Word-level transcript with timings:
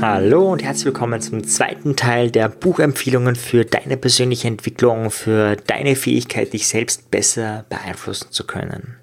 Hallo 0.00 0.52
und 0.52 0.62
herzlich 0.62 0.86
willkommen 0.86 1.20
zum 1.20 1.44
zweiten 1.44 1.94
Teil 1.96 2.30
der 2.30 2.48
Buchempfehlungen 2.48 3.36
für 3.36 3.64
deine 3.64 3.96
persönliche 3.96 4.48
Entwicklung, 4.48 5.10
für 5.10 5.56
deine 5.56 5.94
Fähigkeit, 5.96 6.52
dich 6.52 6.66
selbst 6.66 7.10
besser 7.10 7.64
beeinflussen 7.68 8.26
zu 8.30 8.44
können. 8.44 8.96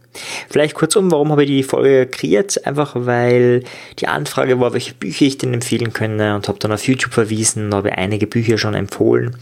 Vielleicht 0.49 0.75
kurzum, 0.75 1.11
warum 1.11 1.31
habe 1.31 1.43
ich 1.43 1.49
die 1.49 1.63
Folge 1.63 2.07
kreiert? 2.07 2.65
Einfach 2.65 2.91
weil 2.95 3.63
die 3.99 4.07
Anfrage 4.07 4.59
war, 4.59 4.73
welche 4.73 4.93
Bücher 4.93 5.25
ich 5.25 5.37
denn 5.37 5.53
empfehlen 5.53 5.93
könne 5.93 6.35
und 6.35 6.47
habe 6.47 6.59
dann 6.59 6.71
auf 6.71 6.87
YouTube 6.87 7.13
verwiesen, 7.13 7.73
habe 7.73 7.93
einige 7.93 8.27
Bücher 8.27 8.57
schon 8.57 8.73
empfohlen. 8.73 9.37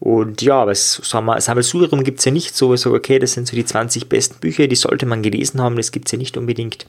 Und 0.00 0.42
ja, 0.42 0.60
aber 0.62 0.74
Sammelsurium 0.74 2.02
gibt 2.02 2.18
es 2.18 2.24
ja 2.24 2.32
nicht 2.32 2.56
so, 2.56 2.74
ich 2.74 2.80
sage, 2.80 2.96
okay, 2.96 3.18
das 3.18 3.32
sind 3.34 3.46
so 3.46 3.54
die 3.54 3.64
20 3.64 4.08
besten 4.08 4.40
Bücher, 4.40 4.66
die 4.66 4.76
sollte 4.76 5.06
man 5.06 5.22
gelesen 5.22 5.60
haben, 5.60 5.76
das 5.76 5.92
gibt 5.92 6.08
es 6.08 6.12
ja 6.12 6.18
nicht 6.18 6.36
unbedingt. 6.36 6.86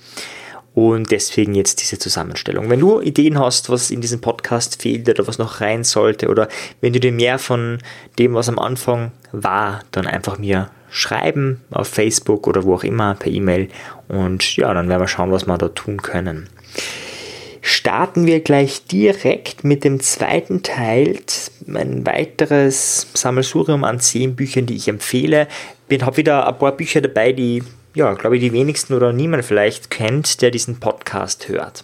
Und 0.76 1.12
deswegen 1.12 1.54
jetzt 1.54 1.82
diese 1.82 2.00
Zusammenstellung. 2.00 2.70
Wenn 2.70 2.80
du 2.80 3.00
Ideen 3.00 3.38
hast, 3.38 3.70
was 3.70 3.92
in 3.92 4.02
diesem 4.02 4.22
Podcast 4.22 4.82
fehlt 4.82 5.08
oder 5.08 5.28
was 5.28 5.38
noch 5.38 5.62
rein 5.62 5.84
sollte, 5.84 6.30
oder 6.30 6.48
wenn 6.82 6.94
du 6.94 7.00
dir 7.00 7.12
mehr 7.12 7.38
von 7.38 7.78
dem, 8.18 8.34
was 8.34 8.50
am 8.50 8.58
Anfang 8.58 9.12
war, 9.32 9.82
dann 9.92 10.08
einfach 10.08 10.40
mir 10.40 10.70
schreiben 10.90 11.62
auf 11.72 11.88
Facebook 11.88 12.48
oder 12.48 12.64
wo 12.64 12.76
auch 12.76 12.84
immer 12.84 13.16
per 13.16 13.32
E-Mail. 13.32 13.70
Und 14.08 14.56
ja, 14.58 14.74
dann 14.74 14.90
werden 14.90 15.02
wir 15.02 15.08
schauen, 15.08 15.32
was 15.32 15.46
wir 15.46 15.58
da 15.58 15.70
tun 15.70 16.02
können. 16.02 16.50
Starten 17.62 18.26
wir 18.26 18.42
gleich 18.42 18.86
direkt 18.88 19.64
mit 19.64 19.84
dem 19.84 20.00
zweiten 20.02 20.64
Teil, 20.64 21.20
ein 21.68 22.06
weiteres 22.06 23.08
Sammelsurium 23.14 23.84
an 23.84 24.00
zehn 24.00 24.36
Büchern, 24.36 24.66
die 24.66 24.76
ich 24.76 24.88
empfehle. 24.88 25.48
Ich 25.88 26.02
habe 26.02 26.18
wieder 26.18 26.48
ein 26.48 26.58
paar 26.58 26.74
Bücher 26.74 27.00
dabei, 27.00 27.32
die, 27.32 27.64
ja, 27.94 28.14
glaube 28.14 28.38
ich, 28.38 28.42
die 28.42 28.54
wenigsten 28.54 28.94
oder 28.94 29.14
niemand 29.14 29.46
vielleicht 29.46 29.90
kennt, 29.90 30.42
der 30.42 30.52
diesen 30.52 30.80
Podcast 30.80 31.48
hört. 31.48 31.84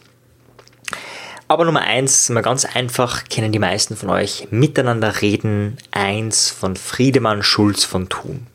Aber 1.48 1.66
Nummer 1.66 1.82
eins, 1.82 2.30
mal 2.30 2.42
ganz 2.42 2.66
einfach, 2.66 3.24
kennen 3.26 3.52
die 3.52 3.60
meisten 3.60 3.96
von 3.96 4.10
euch 4.10 4.48
Miteinander 4.52 5.22
reden, 5.22 5.78
eins 5.92 6.50
von 6.50 6.76
Friedemann 6.76 7.42
Schulz 7.42 7.84
von 7.84 8.08
Thun. 8.08 8.48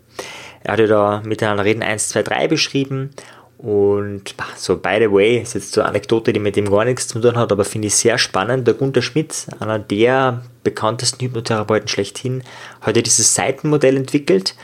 Er 0.62 0.74
hatte 0.74 0.86
da 0.86 1.22
miteinander 1.24 1.64
reden 1.64 1.82
1, 1.82 2.10
2, 2.10 2.22
3 2.22 2.48
beschrieben 2.48 3.10
und 3.58 4.34
so, 4.56 4.76
by 4.76 4.98
the 5.00 5.10
way, 5.10 5.38
ist 5.38 5.54
jetzt 5.54 5.72
so 5.72 5.80
eine 5.80 5.90
Anekdote, 5.90 6.32
die 6.32 6.40
mit 6.40 6.54
dem 6.54 6.70
gar 6.70 6.84
nichts 6.84 7.08
zu 7.08 7.20
tun 7.20 7.36
hat, 7.36 7.50
aber 7.50 7.64
finde 7.64 7.88
ich 7.88 7.94
sehr 7.94 8.18
spannend. 8.18 8.66
Der 8.66 8.74
Gunter 8.74 9.00
Schmidt, 9.00 9.46
einer 9.58 9.78
der 9.78 10.42
bekanntesten 10.62 11.24
Hypnotherapeuten 11.24 11.88
schlechthin, 11.88 12.42
hat 12.80 12.96
ja 12.96 13.02
dieses 13.02 13.34
Seitenmodell 13.34 13.96
entwickelt. 13.96 14.54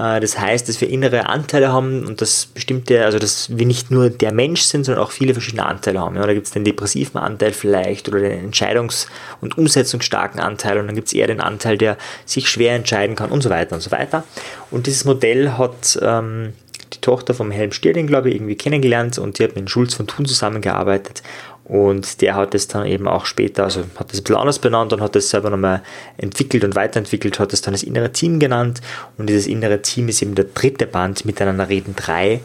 Äh, 0.00 0.20
das 0.20 0.38
heißt, 0.38 0.68
dass 0.68 0.80
wir 0.80 0.88
innere 0.88 1.28
Anteile 1.28 1.72
haben 1.72 2.06
und 2.06 2.20
dass 2.20 2.46
bestimmte, 2.46 3.04
also 3.04 3.18
dass 3.18 3.56
wir 3.56 3.66
nicht 3.66 3.90
nur 3.90 4.08
der 4.08 4.32
Mensch 4.32 4.62
sind, 4.62 4.84
sondern 4.84 5.04
auch 5.04 5.10
viele 5.10 5.34
verschiedene 5.34 5.66
Anteile 5.66 6.00
haben. 6.00 6.16
Ja, 6.16 6.26
da 6.26 6.32
gibt 6.32 6.46
es 6.46 6.52
den 6.52 6.64
depressiven 6.64 7.20
Anteil 7.20 7.52
vielleicht 7.52 8.08
oder 8.08 8.20
den 8.20 8.52
entscheidungs- 8.52 9.06
und 9.40 9.58
umsetzungsstarken 9.58 10.40
Anteil 10.40 10.78
und 10.78 10.86
dann 10.86 10.94
gibt 10.94 11.08
es 11.08 11.12
eher 11.12 11.26
den 11.26 11.40
Anteil, 11.40 11.76
der 11.76 11.96
sich 12.24 12.48
schwer 12.48 12.74
entscheiden 12.74 13.16
kann 13.16 13.30
und 13.30 13.42
so 13.42 13.50
weiter 13.50 13.74
und 13.74 13.82
so 13.82 13.90
weiter. 13.90 14.24
Und 14.70 14.86
dieses 14.86 15.04
Modell 15.04 15.52
hat 15.52 15.98
ähm, 16.00 16.54
die 16.92 17.00
Tochter 17.00 17.34
vom 17.34 17.50
Helm 17.50 17.72
Stirling, 17.72 18.06
glaube 18.06 18.30
ich, 18.30 18.36
irgendwie 18.36 18.56
kennengelernt 18.56 19.18
und 19.18 19.38
die 19.38 19.44
hat 19.44 19.54
mit 19.54 19.70
Schulz 19.70 19.94
von 19.94 20.06
Thun 20.06 20.26
zusammengearbeitet 20.26 21.22
und 21.64 22.20
der 22.20 22.34
hat 22.34 22.54
es 22.56 22.66
dann 22.66 22.84
eben 22.84 23.06
auch 23.06 23.26
später, 23.26 23.64
also 23.64 23.84
hat 23.96 24.12
es 24.12 24.18
ein 24.20 24.24
bisschen 24.24 24.36
anders 24.36 24.58
benannt 24.58 24.92
und 24.92 25.00
hat 25.00 25.14
es 25.14 25.30
selber 25.30 25.50
nochmal 25.50 25.82
entwickelt 26.16 26.64
und 26.64 26.74
weiterentwickelt, 26.74 27.38
hat 27.38 27.52
es 27.52 27.62
dann 27.62 27.72
das 27.72 27.84
innere 27.84 28.12
Team 28.12 28.40
genannt. 28.40 28.80
Und 29.18 29.28
dieses 29.28 29.46
innere 29.46 29.80
Team 29.80 30.08
ist 30.08 30.20
eben 30.20 30.34
der 30.34 30.46
dritte 30.46 30.86
Band, 30.86 31.24
Miteinander 31.24 31.68
reden 31.68 31.94
3. 31.94 32.40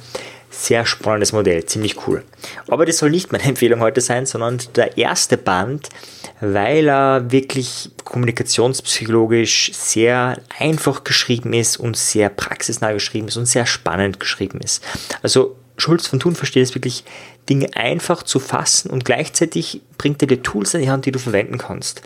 Sehr 0.52 0.86
spannendes 0.86 1.33
Modell, 1.33 1.66
ziemlich 1.66 2.08
cool. 2.08 2.23
Aber 2.67 2.86
das 2.86 2.99
soll 2.99 3.09
nicht 3.09 3.31
meine 3.31 3.43
Empfehlung 3.45 3.80
heute 3.80 3.99
sein, 3.99 4.27
sondern 4.27 4.59
der 4.75 4.95
erste 4.97 5.38
Band, 5.38 5.89
weil 6.39 6.88
er 6.88 7.31
wirklich 7.31 7.89
kommunikationspsychologisch 8.03 9.71
sehr 9.73 10.39
einfach 10.59 11.03
geschrieben 11.03 11.53
ist 11.53 11.77
und 11.77 11.97
sehr 11.97 12.30
praxisnah 12.30 12.92
geschrieben 12.92 13.27
ist 13.27 13.37
und 13.37 13.47
sehr 13.47 13.65
spannend 13.65 14.20
geschrieben 14.20 14.59
ist. 14.61 14.83
Also 15.23 15.55
Schulz 15.77 16.08
von 16.08 16.20
Thun 16.20 16.36
versteht 16.36 16.64
es 16.64 16.76
wirklich, 16.76 17.03
Dinge 17.50 17.67
einfach 17.76 18.23
zu 18.23 18.39
fassen 18.39 18.89
und 18.89 19.06
gleichzeitig 19.06 19.82
bringt 19.98 20.22
er 20.22 20.28
dir 20.28 20.42
Tools 20.42 20.73
in 20.73 20.82
die 20.82 20.89
Hand, 20.89 21.06
die 21.06 21.11
du 21.11 21.20
verwenden 21.20 21.58
kannst. 21.58 22.02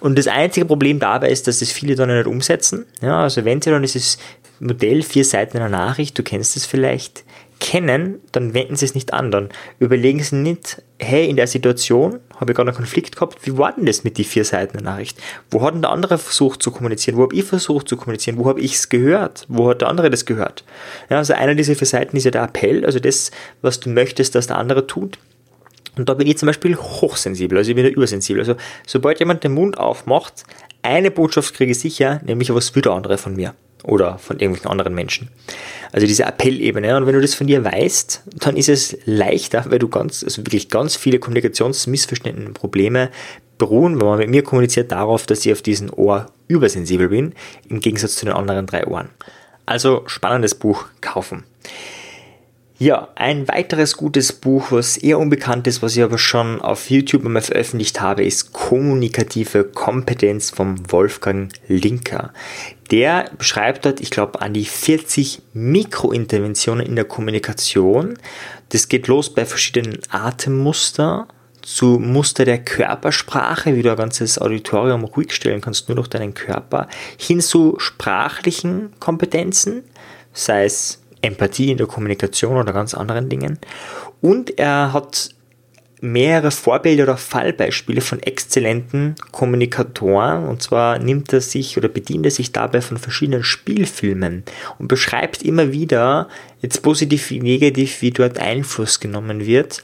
Und 0.00 0.18
das 0.18 0.26
einzige 0.26 0.66
Problem 0.66 0.98
dabei 0.98 1.30
ist, 1.30 1.46
dass 1.46 1.62
es 1.62 1.72
viele 1.72 1.94
dann 1.94 2.14
nicht 2.14 2.26
umsetzen. 2.26 2.84
Ja, 3.00 3.22
also 3.22 3.44
wenn 3.44 3.62
sie 3.62 3.70
dann 3.70 3.82
dieses 3.82 4.18
Modell, 4.60 5.02
vier 5.02 5.24
Seiten 5.24 5.56
einer 5.56 5.68
Nachricht, 5.68 6.18
du 6.18 6.22
kennst 6.22 6.56
es 6.56 6.66
vielleicht, 6.66 7.24
kennen, 7.60 8.20
dann 8.32 8.52
wenden 8.52 8.76
sie 8.76 8.84
es 8.84 8.94
nicht 8.94 9.12
an. 9.12 9.30
Dann 9.30 9.48
überlegen 9.78 10.22
sie 10.22 10.36
nicht, 10.36 10.82
hey, 10.98 11.28
in 11.28 11.36
der 11.36 11.46
Situation 11.46 12.20
habe 12.36 12.52
ich 12.52 12.56
gerade 12.56 12.70
einen 12.70 12.76
Konflikt 12.76 13.16
gehabt, 13.16 13.46
wie 13.46 13.56
war 13.56 13.72
denn 13.72 13.86
das 13.86 14.04
mit 14.04 14.18
den 14.18 14.24
vier 14.24 14.44
Seiten 14.44 14.78
der 14.78 14.82
Nachricht? 14.82 15.18
Wo 15.50 15.62
hat 15.62 15.74
denn 15.74 15.82
der 15.82 15.90
andere 15.90 16.18
versucht 16.18 16.62
zu 16.62 16.70
kommunizieren? 16.70 17.16
Wo 17.16 17.22
habe 17.22 17.34
ich 17.34 17.44
versucht 17.44 17.88
zu 17.88 17.96
kommunizieren? 17.96 18.38
Wo 18.38 18.48
habe 18.48 18.60
ich 18.60 18.74
es 18.74 18.88
gehört? 18.88 19.46
Wo 19.48 19.68
hat 19.68 19.80
der 19.80 19.88
andere 19.88 20.10
das 20.10 20.26
gehört? 20.26 20.64
Ja, 21.10 21.18
also 21.18 21.34
einer 21.34 21.54
dieser 21.54 21.74
vier 21.74 21.86
Seiten 21.86 22.16
ist 22.16 22.24
ja 22.24 22.30
der 22.30 22.42
Appell, 22.42 22.84
also 22.84 22.98
das, 22.98 23.30
was 23.62 23.80
du 23.80 23.90
möchtest, 23.90 24.34
dass 24.34 24.46
der 24.46 24.58
andere 24.58 24.86
tut. 24.86 25.18
Und 25.96 26.08
da 26.08 26.14
bin 26.14 26.26
ich 26.26 26.38
zum 26.38 26.46
Beispiel 26.46 26.76
hochsensibel, 26.76 27.56
also 27.56 27.70
ich 27.70 27.76
bin 27.76 27.84
da 27.84 27.90
übersensibel. 27.90 28.40
Also 28.40 28.56
sobald 28.86 29.20
jemand 29.20 29.44
den 29.44 29.52
Mund 29.52 29.78
aufmacht, 29.78 30.44
eine 30.82 31.10
Botschaft 31.10 31.54
kriege 31.54 31.72
ich 31.72 31.78
sicher, 31.78 32.20
nämlich 32.24 32.52
was 32.52 32.74
will 32.74 32.82
der 32.82 32.92
andere 32.92 33.16
von 33.16 33.36
mir 33.36 33.54
oder 33.84 34.18
von 34.18 34.38
irgendwelchen 34.40 34.70
anderen 34.70 34.94
Menschen. 34.94 35.28
Also 35.92 36.06
diese 36.06 36.24
Appellebene. 36.24 36.96
Und 36.96 37.06
wenn 37.06 37.14
du 37.14 37.20
das 37.20 37.34
von 37.34 37.46
dir 37.46 37.64
weißt, 37.64 38.22
dann 38.40 38.56
ist 38.56 38.68
es 38.68 38.96
leichter, 39.04 39.66
weil 39.68 39.78
du 39.78 39.88
ganz, 39.88 40.24
also 40.24 40.38
wirklich 40.38 40.68
ganz 40.68 40.96
viele 40.96 41.18
Kommunikationsmissverständnisse 41.18 42.48
und 42.48 42.54
Probleme 42.54 43.10
beruhen, 43.58 44.00
wenn 44.00 44.08
man 44.08 44.18
mit 44.18 44.30
mir 44.30 44.42
kommuniziert, 44.42 44.90
darauf, 44.90 45.26
dass 45.26 45.46
ich 45.46 45.52
auf 45.52 45.62
diesen 45.62 45.90
Ohr 45.90 46.26
übersensibel 46.48 47.08
bin, 47.08 47.34
im 47.68 47.80
Gegensatz 47.80 48.16
zu 48.16 48.24
den 48.24 48.34
anderen 48.34 48.66
drei 48.66 48.86
Ohren. 48.86 49.10
Also 49.66 50.02
spannendes 50.06 50.54
Buch 50.54 50.86
kaufen. 51.00 51.44
Ja, 52.76 53.08
ein 53.14 53.46
weiteres 53.46 53.96
gutes 53.96 54.32
Buch, 54.32 54.72
was 54.72 54.96
eher 54.96 55.20
unbekannt 55.20 55.68
ist, 55.68 55.80
was 55.80 55.96
ich 55.96 56.02
aber 56.02 56.18
schon 56.18 56.60
auf 56.60 56.90
YouTube 56.90 57.24
einmal 57.24 57.42
veröffentlicht 57.42 58.00
habe, 58.00 58.24
ist 58.24 58.52
Kommunikative 58.52 59.62
Kompetenz 59.62 60.50
vom 60.50 60.74
Wolfgang 60.90 61.52
Linker. 61.68 62.32
Der 62.90 63.30
beschreibt 63.38 63.84
dort, 63.84 64.00
ich 64.00 64.10
glaube, 64.10 64.40
an 64.42 64.54
die 64.54 64.64
40 64.64 65.42
Mikrointerventionen 65.52 66.84
in 66.84 66.96
der 66.96 67.04
Kommunikation. 67.04 68.18
Das 68.70 68.88
geht 68.88 69.06
los 69.06 69.32
bei 69.32 69.46
verschiedenen 69.46 70.00
Atemmuster, 70.10 71.28
zu 71.62 71.98
Muster 71.98 72.44
der 72.44 72.58
Körpersprache, 72.58 73.76
wie 73.76 73.82
du 73.82 73.90
ein 73.90 73.96
ganzes 73.96 74.38
Auditorium 74.38 75.04
ruhig 75.04 75.32
stellen 75.32 75.60
kannst, 75.60 75.88
nur 75.88 75.96
durch 75.96 76.08
deinen 76.08 76.34
Körper, 76.34 76.88
hin 77.16 77.40
zu 77.40 77.76
sprachlichen 77.78 78.92
Kompetenzen, 78.98 79.84
sei 80.34 80.64
es 80.64 81.03
Empathie 81.24 81.70
in 81.70 81.78
der 81.78 81.86
Kommunikation 81.86 82.56
oder 82.56 82.72
ganz 82.72 82.94
anderen 82.94 83.28
Dingen. 83.28 83.58
Und 84.20 84.58
er 84.58 84.92
hat 84.92 85.30
mehrere 86.04 86.50
Vorbilder 86.50 87.04
oder 87.04 87.16
Fallbeispiele 87.16 88.00
von 88.00 88.22
exzellenten 88.22 89.14
Kommunikatoren. 89.32 90.46
Und 90.46 90.62
zwar 90.62 90.98
nimmt 90.98 91.32
er 91.32 91.40
sich 91.40 91.76
oder 91.76 91.88
bedient 91.88 92.26
er 92.26 92.30
sich 92.30 92.52
dabei 92.52 92.80
von 92.80 92.98
verschiedenen 92.98 93.42
Spielfilmen 93.42 94.44
und 94.78 94.88
beschreibt 94.88 95.42
immer 95.42 95.72
wieder, 95.72 96.28
jetzt 96.60 96.82
positiv 96.82 97.30
wie 97.30 97.40
negativ, 97.40 98.02
wie 98.02 98.10
dort 98.10 98.38
Einfluss 98.38 99.00
genommen 99.00 99.46
wird. 99.46 99.82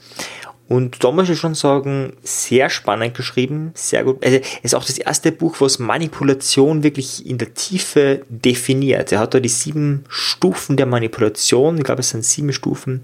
Und 0.71 1.03
da 1.03 1.11
muss 1.11 1.29
ich 1.29 1.37
schon 1.37 1.57
sagen, 1.57 2.13
sehr 2.23 2.71
spannend 2.71 3.17
geschrieben, 3.17 3.73
sehr 3.75 4.05
gut. 4.05 4.25
Also 4.25 4.37
es 4.39 4.47
ist 4.63 4.75
auch 4.77 4.85
das 4.85 4.99
erste 4.99 5.33
Buch, 5.33 5.57
was 5.59 5.81
Manipulation 5.81 6.85
wirklich 6.85 7.27
in 7.27 7.39
der 7.39 7.55
Tiefe 7.55 8.23
definiert. 8.29 9.11
Er 9.11 9.19
hat 9.19 9.35
da 9.35 9.41
die 9.41 9.49
sieben 9.49 10.05
Stufen 10.09 10.77
der 10.77 10.87
Manipulation, 10.87 11.77
ich 11.77 11.83
glaube 11.83 12.03
es 12.03 12.11
sind 12.11 12.25
sieben 12.25 12.53
Stufen 12.53 13.03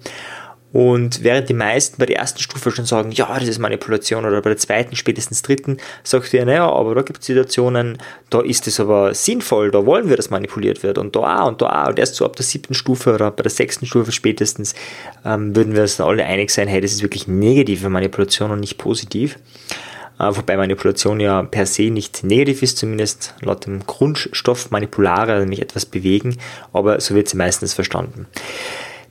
und 0.77 1.25
während 1.25 1.49
die 1.49 1.55
meisten 1.55 1.97
bei 1.97 2.05
der 2.05 2.19
ersten 2.19 2.39
Stufe 2.39 2.71
schon 2.71 2.85
sagen, 2.85 3.11
ja, 3.11 3.39
das 3.39 3.49
ist 3.49 3.59
Manipulation 3.59 4.27
oder 4.27 4.43
bei 4.43 4.51
der 4.51 4.59
zweiten, 4.59 4.95
spätestens 4.95 5.41
dritten, 5.41 5.79
sagt 6.03 6.35
er, 6.35 6.45
naja, 6.45 6.71
aber 6.71 6.95
da 6.95 7.01
gibt 7.01 7.21
es 7.21 7.25
Situationen, 7.25 7.97
da 8.29 8.43
ist 8.43 8.67
es 8.67 8.79
aber 8.79 9.15
sinnvoll, 9.15 9.71
da 9.71 9.87
wollen 9.87 10.11
wir, 10.11 10.19
dass 10.19 10.29
manipuliert 10.29 10.83
wird 10.83 10.99
und 10.99 11.17
da 11.17 11.45
und 11.45 11.63
da 11.63 11.87
und 11.87 11.99
erst 11.99 12.17
so 12.17 12.27
ab 12.27 12.37
der 12.37 12.45
siebten 12.45 12.75
Stufe 12.75 13.15
oder 13.15 13.31
bei 13.31 13.43
der 13.43 13.51
sechsten 13.51 13.87
Stufe 13.87 14.13
spätestens 14.13 14.75
ähm, 15.25 15.57
würden 15.57 15.75
wir 15.75 15.81
uns 15.81 15.97
dann 15.97 16.09
alle 16.09 16.27
einig 16.27 16.51
sein, 16.51 16.69
hey, 16.69 16.83
das 16.83 16.93
ist 16.93 17.03
wirklich 17.03 17.27
negative 17.27 17.89
Manipulation 17.89 18.51
und 18.51 18.61
nicht 18.61 18.77
positiv. 18.77 19.39
Äh, 20.19 20.37
wobei 20.37 20.59
Manipulation 20.59 21.21
ja 21.21 21.43
per 21.43 21.65
se 21.65 21.85
nicht 21.85 22.23
negativ 22.23 22.63
ist, 22.63 22.77
zumindest 22.77 23.33
laut 23.41 23.65
dem 23.65 23.87
Grundstoff 23.87 24.71
Manipulare, 24.71 25.41
nämlich 25.41 25.63
etwas 25.63 25.87
bewegen, 25.87 26.37
aber 26.75 27.01
so 27.01 27.15
wird 27.15 27.31
sie 27.31 27.39
meistens 27.39 27.73
verstanden. 27.73 28.27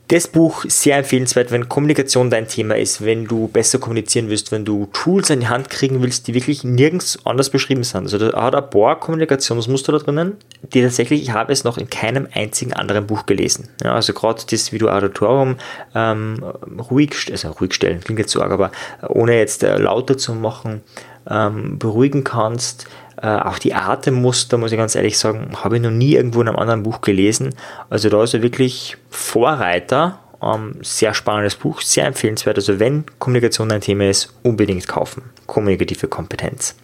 Das 0.08 0.28
Buch 0.28 0.64
sehr 0.68 0.98
empfehlenswert, 0.98 1.50
wenn 1.50 1.68
Kommunikation 1.68 2.30
dein 2.30 2.46
Thema 2.46 2.76
ist, 2.76 3.04
wenn 3.04 3.24
du 3.24 3.48
besser 3.48 3.80
kommunizieren 3.80 4.28
willst, 4.28 4.52
wenn 4.52 4.64
du 4.64 4.86
Tools 4.92 5.30
in 5.30 5.40
die 5.40 5.48
Hand 5.48 5.68
kriegen 5.68 6.00
willst, 6.00 6.28
die 6.28 6.34
wirklich 6.34 6.62
nirgends 6.62 7.18
anders 7.24 7.50
beschrieben 7.50 7.82
sind. 7.82 8.02
Also 8.02 8.18
da 8.18 8.40
hat 8.40 8.54
ein 8.54 8.70
paar 8.70 9.00
Kommunikationsmuster 9.00 9.90
da 9.90 9.98
drinnen, 9.98 10.36
die 10.62 10.80
tatsächlich, 10.80 11.22
ich 11.22 11.32
habe 11.32 11.52
es 11.52 11.64
noch 11.64 11.76
in 11.76 11.90
keinem 11.90 12.28
einzigen 12.32 12.72
anderen 12.72 13.08
Buch 13.08 13.26
gelesen. 13.26 13.68
Ja, 13.82 13.94
also 13.94 14.12
gerade 14.12 14.44
das 14.48 14.72
Video 14.72 14.90
Auditorium 14.90 15.56
ähm, 15.92 16.40
ruhig, 16.88 17.10
also 17.32 17.48
ruhig 17.50 17.74
stellen, 17.74 18.00
klingt 18.00 18.20
jetzt 18.20 18.30
so 18.30 18.40
arg, 18.40 18.52
aber 18.52 18.70
ohne 19.08 19.36
jetzt 19.36 19.64
äh, 19.64 19.76
lauter 19.76 20.16
zu 20.16 20.34
machen, 20.34 20.82
ähm, 21.28 21.80
beruhigen 21.80 22.22
kannst. 22.22 22.86
Äh, 23.20 23.28
auch 23.28 23.58
die 23.58 23.74
Atemmuster, 23.74 24.58
muss 24.58 24.72
ich 24.72 24.78
ganz 24.78 24.94
ehrlich 24.94 25.18
sagen, 25.18 25.50
habe 25.62 25.76
ich 25.76 25.82
noch 25.82 25.90
nie 25.90 26.14
irgendwo 26.14 26.42
in 26.42 26.48
einem 26.48 26.58
anderen 26.58 26.82
Buch 26.82 27.00
gelesen. 27.00 27.54
Also 27.88 28.10
da 28.10 28.22
ist 28.22 28.34
er 28.34 28.42
wirklich 28.42 28.96
Vorreiter. 29.10 30.18
Ähm, 30.42 30.76
sehr 30.82 31.14
spannendes 31.14 31.54
Buch, 31.54 31.80
sehr 31.80 32.06
empfehlenswert. 32.06 32.56
Also 32.58 32.78
wenn 32.78 33.04
Kommunikation 33.18 33.72
ein 33.72 33.80
Thema 33.80 34.08
ist, 34.10 34.34
unbedingt 34.42 34.86
kaufen. 34.86 35.22
Kommunikative 35.46 36.08
Kompetenz. 36.08 36.76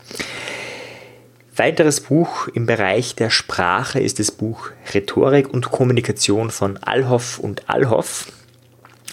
Weiteres 1.54 2.00
Buch 2.00 2.48
im 2.48 2.64
Bereich 2.64 3.14
der 3.14 3.28
Sprache 3.28 4.00
ist 4.00 4.18
das 4.18 4.30
Buch 4.30 4.70
Rhetorik 4.94 5.52
und 5.52 5.70
Kommunikation 5.70 6.50
von 6.50 6.78
Allhoff 6.78 7.38
und 7.38 7.68
Allhoff 7.68 8.32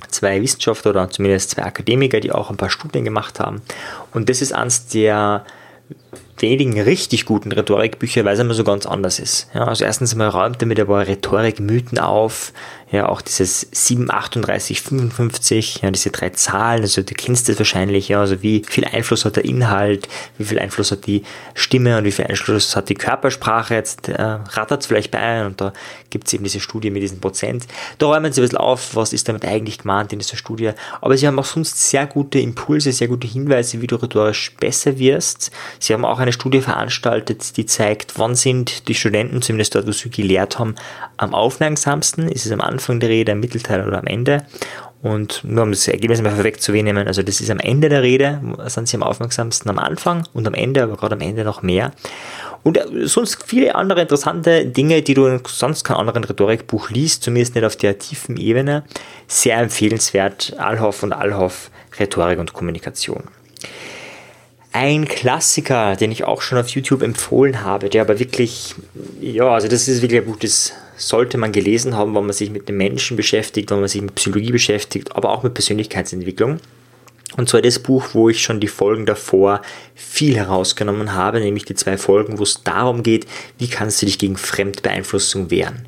zwei 0.07 0.41
Wissenschaftler 0.41 0.91
oder 0.91 1.09
zumindest 1.09 1.51
zwei 1.51 1.63
Akademiker, 1.63 2.21
die 2.21 2.31
auch 2.31 2.49
ein 2.49 2.55
paar 2.55 2.69
Studien 2.69 3.03
gemacht 3.03 3.41
haben. 3.41 3.61
Und 4.13 4.29
das 4.29 4.41
ist 4.41 4.53
eines 4.53 4.87
der 4.87 5.43
wenigen 6.41 6.79
richtig 6.79 7.25
guten 7.25 7.51
Rhetorikbücher, 7.51 8.25
weil 8.25 8.33
es 8.33 8.39
immer 8.39 8.53
so 8.53 8.63
ganz 8.63 8.85
anders 8.85 9.19
ist. 9.19 9.47
Ja, 9.53 9.65
also 9.65 9.85
erstens 9.85 10.15
mal 10.15 10.29
räumt 10.29 10.61
er 10.61 10.67
mit 10.67 10.79
ein 10.79 10.87
paar 10.87 11.05
Rhetorikmythen 11.05 11.99
auf, 11.99 12.53
ja, 12.91 13.07
auch 13.07 13.21
dieses 13.21 13.67
7, 13.71 14.09
38, 14.09 14.81
55, 14.81 15.81
ja, 15.83 15.91
diese 15.91 16.09
drei 16.09 16.29
Zahlen, 16.31 16.81
also 16.81 17.03
du 17.03 17.13
kennst 17.13 17.47
das 17.47 17.59
wahrscheinlich, 17.59 18.09
ja, 18.09 18.19
also 18.19 18.41
wie 18.41 18.63
viel 18.67 18.83
Einfluss 18.85 19.25
hat 19.25 19.35
der 19.35 19.45
Inhalt, 19.45 20.07
wie 20.39 20.45
viel 20.45 20.57
Einfluss 20.57 20.91
hat 20.91 21.05
die 21.05 21.21
Stimme 21.53 21.99
und 21.99 22.05
wie 22.05 22.11
viel 22.11 22.25
Einfluss 22.25 22.75
hat 22.75 22.89
die 22.89 22.95
Körpersprache, 22.95 23.75
jetzt 23.75 24.09
äh, 24.09 24.21
rattert 24.21 24.81
es 24.81 24.87
vielleicht 24.87 25.11
bei 25.11 25.19
ein 25.19 25.45
und 25.45 25.61
da 25.61 25.71
gibt 26.09 26.27
es 26.27 26.33
eben 26.33 26.43
diese 26.43 26.59
Studie 26.59 26.89
mit 26.89 27.03
diesen 27.03 27.19
Prozent. 27.19 27.67
Da 27.99 28.07
räumen 28.07 28.33
sie 28.33 28.41
ein 28.41 28.45
bisschen 28.45 28.57
auf, 28.57 28.95
was 28.95 29.13
ist 29.13 29.29
damit 29.29 29.45
eigentlich 29.45 29.77
gemeint 29.79 30.11
in 30.11 30.17
dieser 30.17 30.37
Studie, 30.37 30.71
aber 30.99 31.15
sie 31.15 31.27
haben 31.27 31.37
auch 31.37 31.45
sonst 31.45 31.89
sehr 31.91 32.07
gute 32.07 32.39
Impulse, 32.39 32.91
sehr 32.91 33.07
gute 33.07 33.27
Hinweise, 33.27 33.81
wie 33.81 33.87
du 33.87 33.97
rhetorisch 33.97 34.55
besser 34.55 34.97
wirst. 34.97 35.51
Sie 35.77 35.93
haben 35.93 36.05
auch 36.05 36.17
eine 36.17 36.28
Studie 36.31 36.61
veranstaltet, 36.61 37.57
die 37.57 37.65
zeigt, 37.65 38.17
wann 38.17 38.35
sind 38.35 38.87
die 38.87 38.95
Studenten, 38.95 39.41
zumindest 39.41 39.75
dort, 39.75 39.87
wo 39.87 39.91
sie 39.91 40.09
gelehrt 40.09 40.59
haben, 40.59 40.75
am 41.17 41.33
aufmerksamsten, 41.33 42.29
ist 42.29 42.45
es 42.45 42.51
am 42.51 42.61
Anfang 42.61 42.99
der 42.99 43.09
Rede, 43.09 43.31
am 43.33 43.39
Mittelteil 43.39 43.87
oder 43.87 43.99
am 43.99 44.07
Ende. 44.07 44.45
Und 45.01 45.45
nur 45.45 45.63
um 45.63 45.71
das 45.71 45.87
Ergebnis 45.87 46.21
mal 46.21 46.31
vorwegzunehmen, 46.31 47.07
also 47.07 47.23
das 47.23 47.39
ist 47.39 47.49
am 47.49 47.59
Ende 47.59 47.87
der 47.87 48.03
Rede, 48.03 48.41
sind 48.65 48.89
sie 48.89 48.97
am 48.97 49.03
aufmerksamsten 49.03 49.69
am 49.69 49.79
Anfang 49.79 50.27
und 50.33 50.45
am 50.45 50.53
Ende, 50.53 50.83
aber 50.83 50.97
gerade 50.97 51.15
am 51.15 51.21
Ende 51.21 51.45
noch 51.45 51.61
mehr. 51.61 51.93
Und 52.63 52.77
äh, 52.77 53.07
sonst 53.07 53.43
viele 53.45 53.75
andere 53.75 54.01
interessante 54.01 54.65
Dinge, 54.65 55.01
die 55.01 55.13
du 55.13 55.25
in 55.27 55.41
sonst 55.47 55.85
keinem 55.85 55.99
anderen 55.99 56.25
Rhetorikbuch 56.25 56.89
liest, 56.89 57.23
zumindest 57.23 57.55
nicht 57.55 57.63
auf 57.63 57.77
der 57.77 57.97
tiefen 57.97 58.35
Ebene. 58.35 58.83
Sehr 59.27 59.57
empfehlenswert, 59.57 60.55
Allhoff 60.57 61.03
und 61.03 61.13
Allhoff, 61.13 61.71
Rhetorik 61.97 62.39
und 62.39 62.51
Kommunikation. 62.51 63.23
Ein 64.71 65.07
Klassiker, 65.07 65.95
den 65.95 66.11
ich 66.11 66.23
auch 66.25 66.41
schon 66.41 66.59
auf 66.59 66.69
YouTube 66.69 67.01
empfohlen 67.01 67.63
habe, 67.63 67.89
der 67.89 68.01
aber 68.01 68.19
wirklich, 68.19 68.75
ja, 69.19 69.49
also 69.49 69.67
das 69.67 69.87
ist 69.87 70.01
wirklich 70.01 70.21
ein 70.21 70.27
Buch, 70.27 70.37
das 70.37 70.73
sollte 70.95 71.37
man 71.37 71.51
gelesen 71.51 71.95
haben, 71.95 72.13
wenn 72.13 72.25
man 72.25 72.33
sich 72.33 72.51
mit 72.51 72.69
den 72.69 72.77
Menschen 72.77 73.17
beschäftigt, 73.17 73.71
wenn 73.71 73.79
man 73.79 73.87
sich 73.87 74.01
mit 74.01 74.15
Psychologie 74.15 74.51
beschäftigt, 74.51 75.15
aber 75.15 75.31
auch 75.31 75.43
mit 75.43 75.55
Persönlichkeitsentwicklung. 75.55 76.59
Und 77.37 77.47
zwar 77.47 77.61
das 77.61 77.79
Buch, 77.79 78.09
wo 78.13 78.29
ich 78.29 78.41
schon 78.41 78.59
die 78.59 78.67
Folgen 78.67 79.05
davor 79.05 79.61
viel 79.95 80.35
herausgenommen 80.35 81.13
habe, 81.13 81.39
nämlich 81.39 81.65
die 81.65 81.75
zwei 81.75 81.97
Folgen, 81.97 82.37
wo 82.37 82.43
es 82.43 82.63
darum 82.63 83.01
geht, 83.01 83.27
wie 83.57 83.69
kannst 83.69 84.01
du 84.01 84.05
dich 84.05 84.17
gegen 84.17 84.35
Fremdbeeinflussung 84.35 85.49
wehren. 85.49 85.85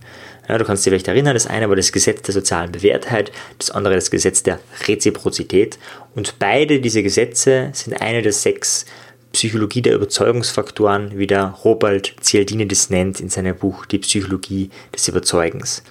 Ja, 0.52 0.58
du 0.58 0.66
kannst 0.66 0.86
dich 0.86 0.92
vielleicht 0.92 1.08
erinnern, 1.08 1.34
das 1.34 1.48
eine 1.48 1.70
war 1.70 1.78
das 1.78 1.94
Gesetz 1.94 2.24
der 2.24 2.34
sozialen 2.34 2.74
Bewährtheit, 2.74 3.32
das 3.58 3.72
andere 3.72 3.96
das 3.96 4.12
Gesetz 4.12 4.44
der 4.44 4.60
Reziprozität. 4.86 5.80
Und 6.14 6.40
beide 6.40 6.82
diese 6.82 7.04
Gesetze 7.04 7.70
sind 7.72 8.02
eine 8.02 8.22
der 8.22 8.34
sechs 8.34 8.86
Psychologie 9.32 9.82
der 9.82 9.96
Überzeugungsfaktoren, 9.96 11.18
wie 11.18 11.26
der 11.26 11.56
Robert 11.64 12.16
Cialdini 12.20 12.68
das 12.68 12.90
nennt 12.90 13.22
in 13.22 13.30
seinem 13.30 13.56
Buch 13.56 13.86
Die 13.86 14.00
Psychologie 14.00 14.70
des 14.94 15.08
Überzeugens. 15.08 15.84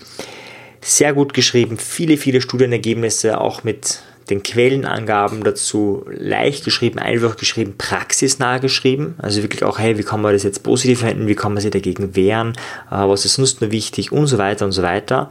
Sehr 0.83 1.15
gut 1.15 1.33
geschrieben, 1.33 1.79
viele, 1.79 2.19
viele 2.19 2.43
Studienergebnisse, 2.43 3.41
auch 3.41 3.65
mit 3.65 4.03
den 4.31 4.43
Quellenangaben 4.43 5.43
dazu 5.43 6.05
leicht 6.09 6.65
geschrieben, 6.65 6.99
einfach 6.99 7.37
geschrieben, 7.37 7.75
praxisnah 7.77 8.59
geschrieben. 8.59 9.15
Also 9.19 9.43
wirklich 9.43 9.65
auch, 9.65 9.79
hey, 9.79 9.99
wie 9.99 10.03
kann 10.03 10.23
man 10.23 10.32
das 10.32 10.44
jetzt 10.44 10.62
positiv 10.62 11.00
verwenden, 11.00 11.27
wie 11.27 11.35
kann 11.35 11.53
man 11.53 11.61
sich 11.61 11.71
dagegen 11.71 12.15
wehren, 12.17 12.53
äh, 12.91 12.97
was 12.97 13.25
ist 13.25 13.35
sonst 13.35 13.61
nur 13.61 13.73
wichtig 13.73 14.12
und 14.12 14.27
so 14.27 14.38
weiter 14.38 14.65
und 14.65 14.73
so 14.73 14.82
weiter. 14.82 15.31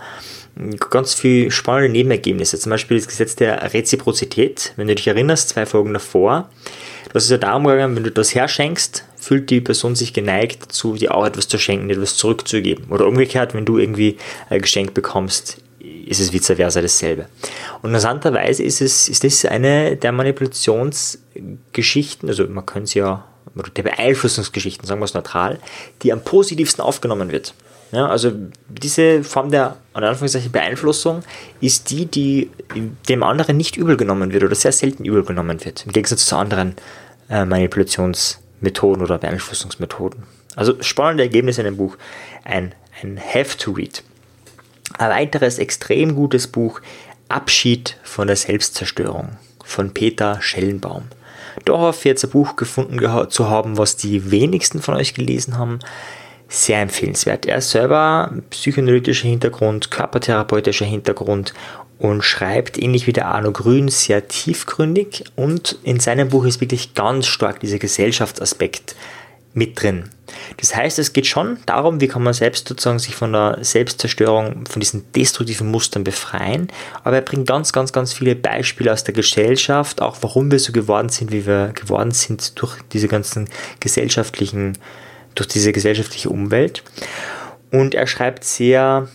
Ganz 0.89 1.13
viele 1.13 1.51
spannende 1.51 1.89
Nebenergebnisse, 1.89 2.59
zum 2.59 2.71
Beispiel 2.71 2.97
das 2.97 3.07
Gesetz 3.07 3.35
der 3.35 3.73
Reziprozität. 3.73 4.73
Wenn 4.75 4.87
du 4.87 4.95
dich 4.95 5.07
erinnerst, 5.07 5.49
zwei 5.49 5.65
Folgen 5.65 5.93
davor, 5.93 6.49
das 7.13 7.23
ist 7.23 7.29
ja 7.31 7.37
darum 7.37 7.63
gegangen, 7.63 7.95
wenn 7.95 8.03
du 8.03 8.11
das 8.11 8.35
herschenkst, 8.35 9.05
fühlt 9.15 9.49
die 9.49 9.61
Person 9.61 9.95
sich 9.95 10.13
geneigt 10.13 10.63
dazu, 10.63 10.95
dir 10.95 11.15
auch 11.15 11.25
etwas 11.25 11.47
zu 11.47 11.57
schenken, 11.57 11.89
etwas 11.89 12.17
zurückzugeben. 12.17 12.85
Oder 12.89 13.07
umgekehrt, 13.07 13.53
wenn 13.53 13.65
du 13.65 13.77
irgendwie 13.77 14.17
ein 14.49 14.61
Geschenk 14.61 14.93
bekommst, 14.93 15.57
ist 16.09 16.19
es 16.19 16.33
vice 16.33 16.55
versa 16.55 16.81
dasselbe. 16.81 17.27
Und 17.81 17.89
interessanterweise 17.89 18.63
ist 18.63 18.81
es, 18.81 19.07
ist 19.07 19.23
das 19.23 19.45
eine 19.45 19.95
der 19.95 20.11
Manipulationsgeschichten, 20.11 22.27
also 22.27 22.47
man 22.47 22.65
könnte 22.65 22.85
es 22.85 22.95
ja, 22.95 23.25
der 23.75 23.83
Beeinflussungsgeschichten, 23.83 24.87
sagen 24.87 25.01
wir 25.01 25.05
es 25.05 25.13
neutral, 25.13 25.59
die 26.01 26.11
am 26.11 26.21
positivsten 26.21 26.83
aufgenommen 26.83 27.31
wird. 27.31 27.53
Ja, 27.91 28.07
also 28.07 28.31
diese 28.67 29.23
Form 29.23 29.51
der 29.51 29.77
an 29.93 30.03
Anführungszeichen 30.03 30.51
Beeinflussung 30.51 31.21
ist 31.61 31.91
die, 31.91 32.05
die 32.05 32.49
dem 33.07 33.23
anderen 33.23 33.57
nicht 33.57 33.77
übel 33.77 33.97
genommen 33.97 34.31
wird 34.31 34.43
oder 34.43 34.55
sehr 34.55 34.71
selten 34.71 35.05
übel 35.05 35.23
genommen 35.23 35.63
wird, 35.65 35.85
im 35.85 35.91
Gegensatz 35.91 36.25
zu 36.25 36.35
anderen 36.35 36.75
äh, 37.29 37.45
Manipulationsmethoden 37.45 39.03
oder 39.03 39.17
Beeinflussungsmethoden. 39.17 40.23
Also 40.55 40.75
spannende 40.81 41.23
Ergebnisse 41.23 41.61
in 41.61 41.65
dem 41.65 41.77
Buch. 41.77 41.97
Ein, 42.43 42.75
ein 43.01 43.19
Have 43.19 43.57
to 43.57 43.71
Read. 43.71 44.03
Ein 44.97 45.09
weiteres 45.09 45.59
extrem 45.59 46.15
gutes 46.15 46.47
Buch, 46.47 46.81
Abschied 47.27 47.97
von 48.03 48.27
der 48.27 48.35
Selbstzerstörung 48.35 49.37
von 49.63 49.93
Peter 49.93 50.41
Schellenbaum. 50.41 51.03
Da 51.65 51.73
hoffe 51.73 51.99
ich 51.99 52.05
jetzt 52.05 52.23
ein 52.23 52.31
Buch 52.31 52.55
gefunden 52.55 52.99
zu 53.29 53.49
haben, 53.49 53.77
was 53.77 53.97
die 53.97 54.31
wenigsten 54.31 54.81
von 54.81 54.95
euch 54.95 55.13
gelesen 55.13 55.57
haben 55.57 55.79
sehr 56.49 56.81
empfehlenswert. 56.81 57.45
Er 57.45 57.61
selber 57.61 58.33
psychoanalytischer 58.49 59.27
Hintergrund, 59.27 59.91
körpertherapeutischer 59.91 60.85
Hintergrund 60.85 61.53
und 61.99 62.23
schreibt 62.23 62.81
ähnlich 62.81 63.07
wie 63.07 63.13
der 63.13 63.27
Arno 63.27 63.51
Grün 63.51 63.87
sehr 63.87 64.27
tiefgründig 64.27 65.25
und 65.35 65.77
in 65.83 65.99
seinem 65.99 66.29
Buch 66.29 66.45
ist 66.45 66.59
wirklich 66.59 66.95
ganz 66.95 67.27
stark 67.27 67.59
dieser 67.59 67.77
Gesellschaftsaspekt 67.77 68.95
mit 69.53 69.81
drin. 69.81 70.09
Das 70.57 70.75
heißt, 70.75 70.99
es 70.99 71.13
geht 71.13 71.25
schon 71.25 71.57
darum, 71.65 72.01
wie 72.01 72.07
kann 72.07 72.23
man 72.23 72.33
selbst 72.33 72.67
sozusagen 72.67 72.99
sich 72.99 73.15
von 73.15 73.33
der 73.33 73.57
Selbstzerstörung, 73.61 74.65
von 74.67 74.79
diesen 74.79 75.11
destruktiven 75.13 75.71
Mustern 75.71 76.03
befreien. 76.03 76.67
Aber 77.03 77.15
er 77.15 77.21
bringt 77.21 77.47
ganz, 77.47 77.73
ganz, 77.73 77.91
ganz 77.91 78.13
viele 78.13 78.35
Beispiele 78.35 78.93
aus 78.93 79.03
der 79.03 79.13
Gesellschaft, 79.13 80.01
auch 80.01 80.17
warum 80.21 80.51
wir 80.51 80.59
so 80.59 80.71
geworden 80.71 81.09
sind, 81.09 81.31
wie 81.31 81.47
wir 81.47 81.71
geworden 81.73 82.11
sind 82.11 82.61
durch 82.61 82.77
diese 82.91 83.07
ganzen 83.07 83.49
gesellschaftlichen 83.79 84.77
durch 85.35 85.47
diese 85.47 85.71
gesellschaftliche 85.71 86.29
Umwelt. 86.29 86.83
Und 87.71 87.95
er 87.95 88.07
schreibt 88.07 88.43
sehr 88.43 89.07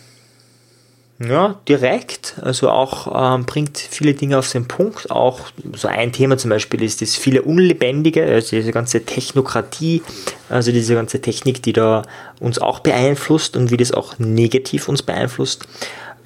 ja, 1.28 1.60
direkt, 1.68 2.36
also 2.42 2.70
auch 2.70 3.36
ähm, 3.36 3.46
bringt 3.46 3.78
viele 3.78 4.14
Dinge 4.14 4.38
auf 4.38 4.50
den 4.50 4.66
Punkt. 4.66 5.10
Auch 5.10 5.40
so 5.74 5.88
ein 5.88 6.12
Thema 6.12 6.38
zum 6.38 6.50
Beispiel 6.50 6.82
ist 6.82 7.02
das 7.02 7.16
viele 7.16 7.42
Unlebendige, 7.42 8.24
also 8.24 8.56
diese 8.56 8.72
ganze 8.72 9.04
Technokratie, 9.04 10.02
also 10.48 10.72
diese 10.72 10.94
ganze 10.94 11.20
Technik, 11.20 11.62
die 11.62 11.72
da 11.72 12.02
uns 12.40 12.58
auch 12.58 12.80
beeinflusst 12.80 13.56
und 13.56 13.70
wie 13.70 13.76
das 13.76 13.92
auch 13.92 14.18
negativ 14.18 14.88
uns 14.88 15.02
beeinflusst, 15.02 15.66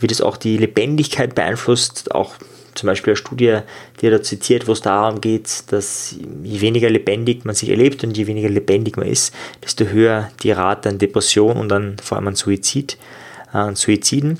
wie 0.01 0.07
das 0.07 0.21
auch 0.21 0.37
die 0.37 0.57
Lebendigkeit 0.57 1.35
beeinflusst, 1.35 2.15
auch 2.15 2.35
zum 2.75 2.87
Beispiel 2.87 3.13
eine 3.13 3.17
Studie, 3.17 3.59
die 4.01 4.07
er 4.07 4.13
da 4.13 4.23
zitiert, 4.23 4.69
wo 4.69 4.73
es 4.73 4.81
darum 4.81 5.21
geht, 5.21 5.65
dass 5.73 6.17
je 6.43 6.61
weniger 6.61 6.89
lebendig 6.89 7.45
man 7.45 7.55
sich 7.55 7.69
erlebt 7.69 8.05
und 8.05 8.17
je 8.17 8.27
weniger 8.27 8.49
lebendig 8.49 8.97
man 8.97 9.09
ist, 9.09 9.35
desto 9.63 9.87
höher 9.87 10.31
die 10.43 10.53
Rate 10.53 10.89
an 10.89 10.99
Depression 10.99 11.57
und 11.57 11.69
dann 11.69 11.97
vor 11.99 12.17
allem 12.17 12.29
an 12.29 12.37
Suizid, 12.37 12.97
äh, 13.53 13.59
an 13.59 13.77
Suiziden. 13.77 14.39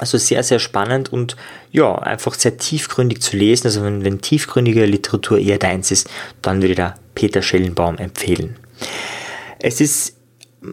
Also 0.00 0.16
sehr, 0.16 0.42
sehr 0.42 0.58
spannend 0.60 1.12
und 1.12 1.36
ja, 1.72 1.94
einfach 1.94 2.32
sehr 2.32 2.56
tiefgründig 2.56 3.20
zu 3.20 3.36
lesen. 3.36 3.66
Also 3.66 3.84
wenn, 3.84 4.02
wenn 4.02 4.22
tiefgründige 4.22 4.86
Literatur 4.86 5.38
eher 5.38 5.58
deins 5.58 5.90
ist, 5.90 6.08
dann 6.40 6.62
würde 6.62 6.72
ich 6.72 6.76
da 6.78 6.94
Peter 7.14 7.42
Schellenbaum 7.42 7.98
empfehlen. 7.98 8.56
Es 9.58 9.78
ist 9.82 10.16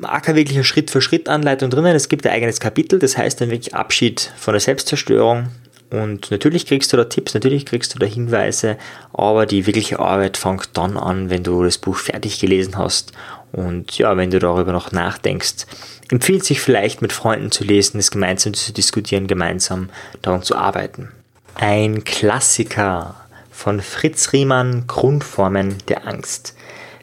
auch 0.04 0.28
wirklich 0.28 0.56
eine 0.56 0.64
Schritt-für-Schritt-Anleitung 0.64 1.70
drinnen. 1.70 1.94
Es 1.94 2.08
gibt 2.08 2.26
ein 2.26 2.32
eigenes 2.32 2.62
Kapitel, 2.62 3.00
das 3.00 3.18
heißt 3.18 3.42
dann 3.42 3.52
wirklich 3.52 3.76
Abschied 3.76 4.32
von 4.38 4.54
der 4.54 4.62
Selbstzerstörung. 4.62 5.50
Und 5.90 6.32
natürlich 6.32 6.66
kriegst 6.66 6.92
du 6.92 6.98
da 6.98 7.06
Tipps, 7.06 7.34
natürlich 7.34 7.66
kriegst 7.66 7.96
du 7.96 8.00
da 8.00 8.06
Hinweise, 8.06 8.78
aber 9.14 9.46
die 9.46 9.66
wirkliche 9.66 10.00
Arbeit 10.00 10.36
fängt 10.36 10.70
dann 10.74 10.98
an, 10.98 11.30
wenn 11.30 11.44
du 11.44 11.64
das 11.64 11.78
Buch 11.78 11.96
fertig 11.96 12.40
gelesen 12.40 12.78
hast. 12.78 13.14
Und 13.54 13.98
ja, 13.98 14.18
wenn 14.18 14.30
du 14.30 14.40
darüber 14.40 14.74
noch 14.74 14.92
nachdenkst, 14.92 15.66
empfiehlt 16.12 16.44
sich 16.44 16.60
vielleicht 16.60 17.02
mit 17.02 17.14
Freunden 17.14 17.52
zu 17.52 17.64
lesen, 17.64 18.00
es 18.00 18.12
gemeinsam 18.12 18.54
zu 18.54 18.74
diskutieren, 18.74 19.28
gemeinsam 19.28 19.90
daran 20.22 20.44
zu 20.44 20.56
arbeiten. 20.56 21.10
Ein 21.56 22.04
Klassiker 22.04 23.16
von 23.50 23.82
Fritz 23.82 24.34
Riemann, 24.34 24.86
Grundformen 24.88 25.78
der 25.88 26.06
Angst. 26.06 26.54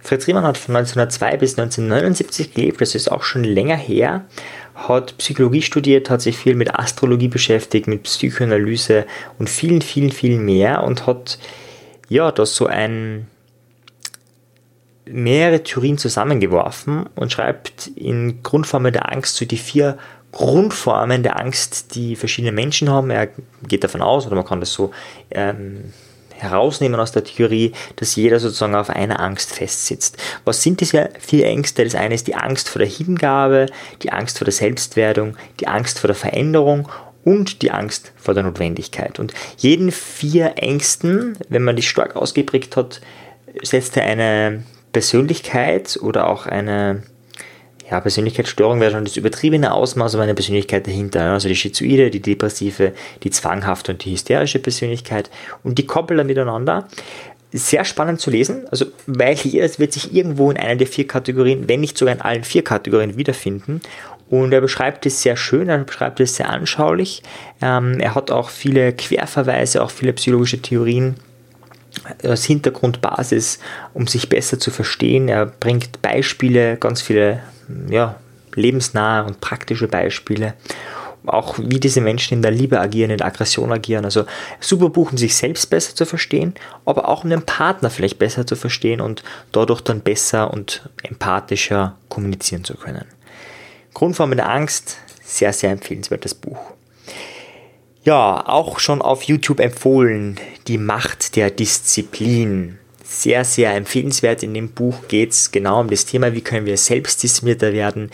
Fritz 0.02 0.26
Riemann 0.26 0.44
hat 0.44 0.58
von 0.58 0.76
1902 0.76 1.36
bis 1.38 1.58
1979 1.58 2.52
gelebt, 2.52 2.82
das 2.82 2.94
ist 2.94 3.10
auch 3.10 3.22
schon 3.22 3.42
länger 3.42 3.76
her, 3.76 4.26
hat 4.74 5.16
Psychologie 5.18 5.62
studiert, 5.62 6.10
hat 6.10 6.20
sich 6.20 6.36
viel 6.36 6.54
mit 6.54 6.74
Astrologie 6.74 7.28
beschäftigt, 7.28 7.86
mit 7.86 8.02
Psychoanalyse 8.02 9.06
und 9.38 9.48
vielen, 9.48 9.80
vielen, 9.80 10.10
vielen 10.10 10.44
mehr 10.44 10.82
und 10.82 11.06
hat 11.06 11.38
ja 12.08 12.30
da 12.32 12.44
so 12.44 12.66
ein 12.66 13.28
mehrere 15.06 15.62
Theorien 15.62 15.98
zusammengeworfen 15.98 17.06
und 17.14 17.30
schreibt 17.30 17.88
in 17.88 18.42
Grundformen 18.42 18.92
der 18.92 19.12
Angst 19.12 19.36
so 19.36 19.44
die 19.44 19.58
vier 19.58 19.98
Grundformen 20.32 21.22
der 21.22 21.38
Angst, 21.38 21.94
die 21.94 22.16
verschiedene 22.16 22.52
Menschen 22.52 22.90
haben. 22.90 23.10
Er 23.10 23.28
geht 23.68 23.84
davon 23.84 24.02
aus, 24.02 24.26
oder 24.26 24.34
man 24.34 24.44
kann 24.44 24.60
das 24.60 24.72
so 24.72 24.90
ähm, 25.30 25.92
herausnehmen 26.36 26.98
aus 27.00 27.12
der 27.12 27.24
Theorie, 27.24 27.72
dass 27.96 28.16
jeder 28.16 28.40
sozusagen 28.40 28.74
auf 28.74 28.90
einer 28.90 29.20
Angst 29.20 29.52
festsitzt. 29.52 30.16
Was 30.44 30.62
sind 30.62 30.80
diese 30.80 31.10
vier 31.18 31.46
Ängste? 31.46 31.84
Das 31.84 31.94
eine 31.94 32.14
ist 32.14 32.26
die 32.26 32.34
Angst 32.34 32.68
vor 32.68 32.80
der 32.80 32.88
Hingabe, 32.88 33.66
die 34.02 34.12
Angst 34.12 34.38
vor 34.38 34.44
der 34.44 34.52
Selbstwerdung, 34.52 35.36
die 35.60 35.68
Angst 35.68 35.98
vor 35.98 36.08
der 36.08 36.16
Veränderung 36.16 36.88
und 37.24 37.62
die 37.62 37.70
Angst 37.70 38.12
vor 38.16 38.34
der 38.34 38.42
Notwendigkeit. 38.42 39.18
Und 39.18 39.32
jeden 39.56 39.90
vier 39.90 40.54
Ängsten, 40.56 41.38
wenn 41.48 41.62
man 41.62 41.76
die 41.76 41.82
stark 41.82 42.16
ausgeprägt 42.16 42.76
hat, 42.76 43.00
setzt 43.62 43.96
er 43.96 44.04
eine 44.04 44.64
Persönlichkeit 44.92 45.98
oder 46.00 46.28
auch 46.28 46.46
eine 46.46 47.02
ja, 47.94 48.00
Persönlichkeitsstörung 48.00 48.80
wäre 48.80 48.90
schon 48.90 49.04
das 49.04 49.16
übertriebene 49.16 49.72
Ausmaß, 49.72 50.16
eine 50.16 50.34
Persönlichkeit 50.34 50.84
dahinter. 50.88 51.30
Also 51.30 51.46
die 51.46 51.54
schizoide, 51.54 52.10
die 52.10 52.20
depressive, 52.20 52.92
die 53.22 53.30
zwanghafte 53.30 53.92
und 53.92 54.04
die 54.04 54.10
hysterische 54.10 54.58
Persönlichkeit. 54.58 55.30
Und 55.62 55.78
die 55.78 55.86
koppeln 55.86 56.18
dann 56.18 56.26
miteinander. 56.26 56.88
Sehr 57.52 57.84
spannend 57.84 58.20
zu 58.20 58.30
lesen, 58.30 58.66
also 58.72 58.86
weil 59.06 59.36
jedes 59.36 59.78
wird 59.78 59.92
sich 59.92 60.12
irgendwo 60.12 60.50
in 60.50 60.56
einer 60.56 60.74
der 60.74 60.88
vier 60.88 61.06
Kategorien, 61.06 61.68
wenn 61.68 61.82
nicht 61.82 61.96
sogar 61.96 62.12
in 62.12 62.20
allen 62.20 62.42
vier 62.42 62.64
Kategorien 62.64 63.16
wiederfinden. 63.16 63.80
Und 64.28 64.52
er 64.52 64.60
beschreibt 64.60 65.06
es 65.06 65.22
sehr 65.22 65.36
schön, 65.36 65.68
er 65.68 65.78
beschreibt 65.78 66.18
es 66.18 66.34
sehr 66.34 66.50
anschaulich. 66.50 67.22
Ähm, 67.62 68.00
er 68.00 68.16
hat 68.16 68.32
auch 68.32 68.48
viele 68.48 68.92
Querverweise, 68.92 69.84
auch 69.84 69.92
viele 69.92 70.12
psychologische 70.14 70.60
Theorien 70.60 71.14
als 72.24 72.44
Hintergrundbasis, 72.44 73.60
um 73.92 74.08
sich 74.08 74.28
besser 74.28 74.58
zu 74.58 74.72
verstehen. 74.72 75.28
Er 75.28 75.46
bringt 75.46 76.02
Beispiele, 76.02 76.76
ganz 76.76 77.02
viele 77.02 77.40
ja, 77.88 78.16
lebensnahe 78.54 79.24
und 79.24 79.40
praktische 79.40 79.88
Beispiele. 79.88 80.54
Auch 81.26 81.58
wie 81.58 81.80
diese 81.80 82.02
Menschen 82.02 82.34
in 82.34 82.42
der 82.42 82.50
Liebe 82.50 82.78
agieren, 82.78 83.10
in 83.10 83.18
der 83.18 83.26
Aggression 83.26 83.72
agieren. 83.72 84.04
Also 84.04 84.26
super 84.60 84.90
Buch, 84.90 85.10
um 85.10 85.16
sich 85.16 85.34
selbst 85.34 85.70
besser 85.70 85.94
zu 85.94 86.04
verstehen, 86.04 86.54
aber 86.84 87.08
auch 87.08 87.24
um 87.24 87.30
den 87.30 87.42
Partner 87.42 87.88
vielleicht 87.88 88.18
besser 88.18 88.46
zu 88.46 88.56
verstehen 88.56 89.00
und 89.00 89.22
dadurch 89.50 89.80
dann 89.80 90.00
besser 90.00 90.52
und 90.52 90.88
empathischer 91.02 91.96
kommunizieren 92.10 92.64
zu 92.64 92.76
können. 92.76 93.06
Grundformen 93.94 94.36
der 94.36 94.50
Angst, 94.50 94.98
sehr, 95.22 95.52
sehr 95.52 95.70
empfehlenswertes 95.70 96.34
Buch. 96.34 96.58
Ja, 98.02 98.46
auch 98.46 98.80
schon 98.80 99.00
auf 99.00 99.22
YouTube 99.22 99.60
empfohlen, 99.60 100.38
die 100.66 100.76
Macht 100.76 101.36
der 101.36 101.50
Disziplin 101.50 102.78
sehr, 103.04 103.44
sehr 103.44 103.74
empfehlenswert. 103.74 104.42
In 104.42 104.54
dem 104.54 104.70
Buch 104.70 105.06
geht 105.08 105.32
es 105.32 105.52
genau 105.52 105.80
um 105.80 105.88
das 105.88 106.06
Thema, 106.06 106.32
wie 106.32 106.40
können 106.40 106.66
wir 106.66 106.76
selbstdisziplinierter 106.76 107.72
werden. 107.72 108.10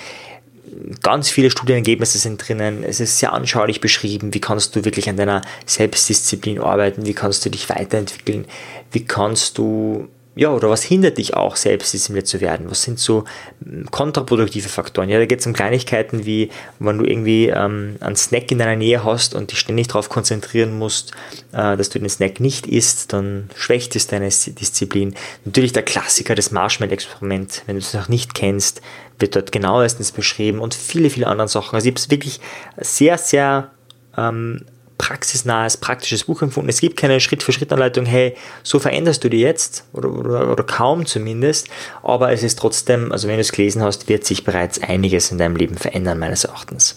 Ganz 1.02 1.30
viele 1.30 1.50
Studienergebnisse 1.50 2.18
sind 2.18 2.46
drinnen. 2.46 2.84
Es 2.84 3.00
ist 3.00 3.18
sehr 3.18 3.32
anschaulich 3.32 3.80
beschrieben, 3.80 4.34
wie 4.34 4.40
kannst 4.40 4.76
du 4.76 4.84
wirklich 4.84 5.08
an 5.08 5.16
deiner 5.16 5.42
Selbstdisziplin 5.66 6.60
arbeiten, 6.60 7.06
wie 7.06 7.14
kannst 7.14 7.44
du 7.44 7.50
dich 7.50 7.68
weiterentwickeln, 7.68 8.44
wie 8.92 9.04
kannst 9.04 9.58
du 9.58 10.08
ja, 10.36 10.50
oder 10.50 10.70
was 10.70 10.82
hindert 10.82 11.18
dich 11.18 11.34
auch, 11.34 11.56
selbstdiszipliniert 11.56 12.26
zu 12.26 12.40
werden? 12.40 12.70
Was 12.70 12.82
sind 12.82 13.00
so 13.00 13.24
hm, 13.64 13.86
kontraproduktive 13.90 14.68
Faktoren? 14.68 15.08
Ja, 15.08 15.18
da 15.18 15.26
geht 15.26 15.40
es 15.40 15.46
um 15.46 15.52
Kleinigkeiten 15.52 16.24
wie, 16.24 16.50
wenn 16.78 16.98
du 16.98 17.04
irgendwie 17.04 17.48
ähm, 17.48 17.96
einen 18.00 18.16
Snack 18.16 18.50
in 18.52 18.58
deiner 18.58 18.76
Nähe 18.76 19.02
hast 19.02 19.34
und 19.34 19.50
dich 19.50 19.58
ständig 19.58 19.88
darauf 19.88 20.08
konzentrieren 20.08 20.78
musst, 20.78 21.12
äh, 21.52 21.76
dass 21.76 21.90
du 21.90 21.98
den 21.98 22.08
Snack 22.08 22.38
nicht 22.38 22.66
isst, 22.66 23.12
dann 23.12 23.50
schwächt 23.56 23.96
es 23.96 24.06
deine 24.06 24.28
Disziplin. 24.28 25.14
Natürlich 25.44 25.72
der 25.72 25.82
Klassiker, 25.82 26.36
das 26.36 26.52
Marshmallow-Experiment, 26.52 27.64
wenn 27.66 27.74
du 27.76 27.80
es 27.80 27.92
noch 27.92 28.08
nicht 28.08 28.34
kennst, 28.34 28.82
wird 29.18 29.34
dort 29.34 29.50
genauestens 29.50 30.12
beschrieben 30.12 30.60
und 30.60 30.74
viele, 30.74 31.10
viele 31.10 31.26
andere 31.26 31.48
Sachen. 31.48 31.74
Also 31.74 31.88
ich 31.88 31.92
habe 31.92 32.00
es 32.00 32.10
wirklich 32.10 32.40
sehr, 32.78 33.18
sehr 33.18 33.72
ähm, 34.16 34.64
praxisnahes, 35.00 35.78
praktisches 35.78 36.24
Buch 36.24 36.42
empfunden. 36.42 36.68
Es 36.68 36.82
gibt 36.82 36.98
keine 36.98 37.20
Schritt-für-Schritt-Anleitung, 37.20 38.04
hey, 38.04 38.34
so 38.62 38.78
veränderst 38.78 39.24
du 39.24 39.30
dich 39.30 39.40
jetzt, 39.40 39.84
oder, 39.94 40.12
oder, 40.12 40.52
oder 40.52 40.62
kaum 40.62 41.06
zumindest, 41.06 41.68
aber 42.02 42.32
es 42.32 42.42
ist 42.42 42.58
trotzdem, 42.58 43.10
also 43.10 43.26
wenn 43.26 43.36
du 43.36 43.40
es 43.40 43.50
gelesen 43.50 43.82
hast, 43.82 44.10
wird 44.10 44.26
sich 44.26 44.44
bereits 44.44 44.82
einiges 44.82 45.32
in 45.32 45.38
deinem 45.38 45.56
Leben 45.56 45.78
verändern, 45.78 46.18
meines 46.18 46.44
Erachtens. 46.44 46.96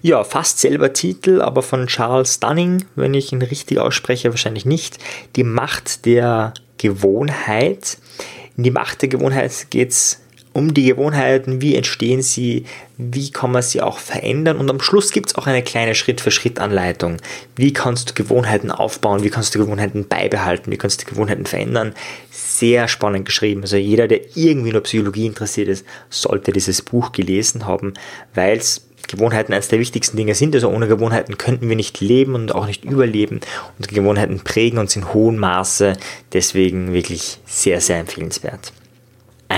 Ja, 0.00 0.22
fast 0.22 0.60
selber 0.60 0.92
Titel, 0.92 1.40
aber 1.40 1.60
von 1.62 1.88
Charles 1.88 2.38
Dunning, 2.38 2.84
wenn 2.94 3.14
ich 3.14 3.32
ihn 3.32 3.42
richtig 3.42 3.80
ausspreche, 3.80 4.30
wahrscheinlich 4.30 4.64
nicht. 4.64 4.98
Die 5.34 5.42
Macht 5.42 6.06
der 6.06 6.54
Gewohnheit. 6.76 7.98
In 8.56 8.62
die 8.62 8.70
Macht 8.70 9.02
der 9.02 9.08
Gewohnheit 9.08 9.66
geht 9.70 9.90
es 9.90 10.20
um 10.52 10.74
die 10.74 10.84
Gewohnheiten, 10.84 11.60
wie 11.60 11.76
entstehen 11.76 12.22
sie, 12.22 12.64
wie 12.96 13.30
kann 13.30 13.52
man 13.52 13.62
sie 13.62 13.80
auch 13.80 13.98
verändern 13.98 14.56
und 14.56 14.70
am 14.70 14.80
Schluss 14.80 15.12
gibt 15.12 15.28
es 15.28 15.34
auch 15.36 15.46
eine 15.46 15.62
kleine 15.62 15.94
Schritt-für-Schritt-Anleitung. 15.94 17.18
Wie 17.56 17.72
kannst 17.72 18.10
du 18.10 18.14
Gewohnheiten 18.14 18.70
aufbauen, 18.70 19.22
wie 19.22 19.30
kannst 19.30 19.54
du 19.54 19.58
Gewohnheiten 19.58 20.08
beibehalten, 20.08 20.72
wie 20.72 20.76
kannst 20.76 21.02
du 21.02 21.06
Gewohnheiten 21.06 21.46
verändern. 21.46 21.94
Sehr 22.30 22.88
spannend 22.88 23.24
geschrieben. 23.24 23.62
Also 23.62 23.76
jeder, 23.76 24.08
der 24.08 24.36
irgendwie 24.36 24.72
nur 24.72 24.82
Psychologie 24.82 25.26
interessiert 25.26 25.68
ist, 25.68 25.86
sollte 26.10 26.52
dieses 26.52 26.82
Buch 26.82 27.12
gelesen 27.12 27.66
haben, 27.66 27.94
weil 28.34 28.58
es 28.58 28.88
Gewohnheiten 29.06 29.52
eines 29.52 29.68
der 29.68 29.78
wichtigsten 29.78 30.16
Dinge 30.16 30.34
sind. 30.34 30.54
Also 30.54 30.68
ohne 30.68 30.88
Gewohnheiten 30.88 31.38
könnten 31.38 31.68
wir 31.68 31.76
nicht 31.76 32.00
leben 32.00 32.34
und 32.34 32.54
auch 32.54 32.66
nicht 32.66 32.84
überleben. 32.84 33.40
Und 33.78 33.88
Gewohnheiten 33.88 34.40
prägen 34.40 34.78
uns 34.78 34.96
in 34.96 35.12
hohem 35.14 35.36
Maße. 35.38 35.94
Deswegen 36.32 36.92
wirklich 36.92 37.38
sehr, 37.46 37.80
sehr 37.80 37.98
empfehlenswert 37.98 38.72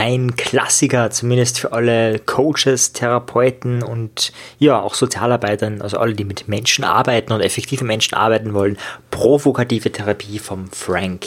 ein 0.00 0.35
Klassiker, 0.35 1.11
zumindest 1.11 1.59
für 1.61 1.73
alle 1.73 2.21
Coaches, 2.21 2.95
Therapeuten 2.95 3.83
und 3.83 4.33
ja, 4.59 4.80
auch 4.80 4.95
Sozialarbeitern, 4.95 5.83
also 5.83 5.99
alle, 5.99 6.14
die 6.14 6.25
mit 6.25 6.49
Menschen 6.49 6.85
arbeiten 6.85 7.35
und 7.35 7.42
effektive 7.42 7.85
Menschen 7.85 8.14
arbeiten 8.14 8.54
wollen. 8.54 8.78
Provokative 9.11 9.92
Therapie 9.92 10.38
vom 10.38 10.71
Frank. 10.71 11.26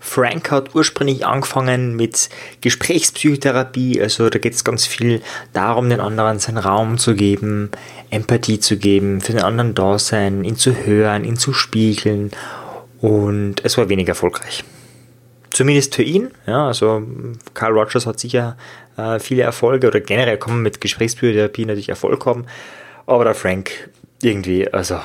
Frank 0.00 0.50
hat 0.50 0.74
ursprünglich 0.74 1.26
angefangen 1.26 1.96
mit 1.96 2.30
Gesprächspsychotherapie, 2.62 4.00
also 4.00 4.30
da 4.30 4.38
geht 4.38 4.54
es 4.54 4.64
ganz 4.64 4.86
viel 4.86 5.20
darum, 5.52 5.90
den 5.90 6.00
anderen 6.00 6.38
seinen 6.38 6.58
Raum 6.58 6.96
zu 6.96 7.14
geben, 7.14 7.70
Empathie 8.08 8.58
zu 8.58 8.78
geben, 8.78 9.20
für 9.20 9.32
den 9.32 9.42
anderen 9.42 9.74
da 9.74 9.98
sein, 9.98 10.44
ihn 10.44 10.56
zu 10.56 10.74
hören, 10.86 11.24
ihn 11.24 11.36
zu 11.36 11.52
spiegeln 11.52 12.30
und 13.02 13.56
es 13.64 13.76
war 13.76 13.90
wenig 13.90 14.08
erfolgreich. 14.08 14.64
Zumindest 15.54 15.94
für 15.94 16.02
ihn. 16.02 16.32
Ja, 16.48 16.66
also 16.66 17.04
Carl 17.54 17.72
Rogers 17.72 18.06
hat 18.06 18.18
sicher 18.18 18.56
äh, 18.96 19.20
viele 19.20 19.44
Erfolge 19.44 19.86
oder 19.86 20.00
generell 20.00 20.38
man 20.48 20.62
mit 20.62 20.80
Gesprächspsychotherapie 20.80 21.64
natürlich 21.64 21.88
Erfolg 21.88 22.26
haben. 22.26 22.46
Aber 23.06 23.22
der 23.22 23.36
Frank 23.36 23.70
irgendwie, 24.20 24.68
also 24.72 24.98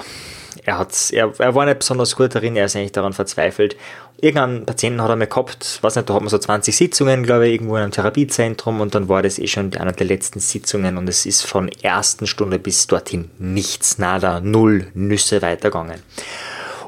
er, 0.65 0.79
hat's, 0.79 1.12
er, 1.12 1.32
er 1.38 1.53
war 1.53 1.65
nicht 1.65 1.77
besonders 1.77 2.15
gut 2.15 2.34
darin, 2.34 2.56
er 2.56 2.65
ist 2.65 2.75
eigentlich 2.75 2.94
daran 2.94 3.13
verzweifelt. 3.13 3.77
Irgendeinen 4.20 4.65
Patienten 4.65 5.03
hat 5.03 5.10
er 5.10 5.18
mal 5.18 5.27
gehabt, 5.27 5.77
weiß 5.84 5.96
nicht, 5.96 6.10
da 6.10 6.15
hat 6.15 6.22
man 6.22 6.29
so 6.29 6.39
20 6.39 6.75
Sitzungen, 6.75 7.22
glaube 7.22 7.48
ich, 7.48 7.53
irgendwo 7.53 7.75
in 7.75 7.84
einem 7.84 7.91
Therapiezentrum 7.91 8.82
und 8.82 8.96
dann 8.96 9.08
war 9.08 9.22
das 9.22 9.38
eh 9.38 9.46
schon 9.46 9.72
einer 9.75 9.91
der 9.91 10.08
letzten 10.08 10.39
Sitzungen 10.39 10.98
und 10.98 11.08
es 11.08 11.27
ist 11.27 11.46
von 11.46 11.70
ersten 11.84 12.25
Stunde 12.25 12.58
bis 12.58 12.88
dorthin 12.88 13.29
nichts, 13.38 14.00
nada, 14.00 14.39
null 14.39 14.88
Nüsse 14.96 15.44
weitergegangen. 15.44 16.01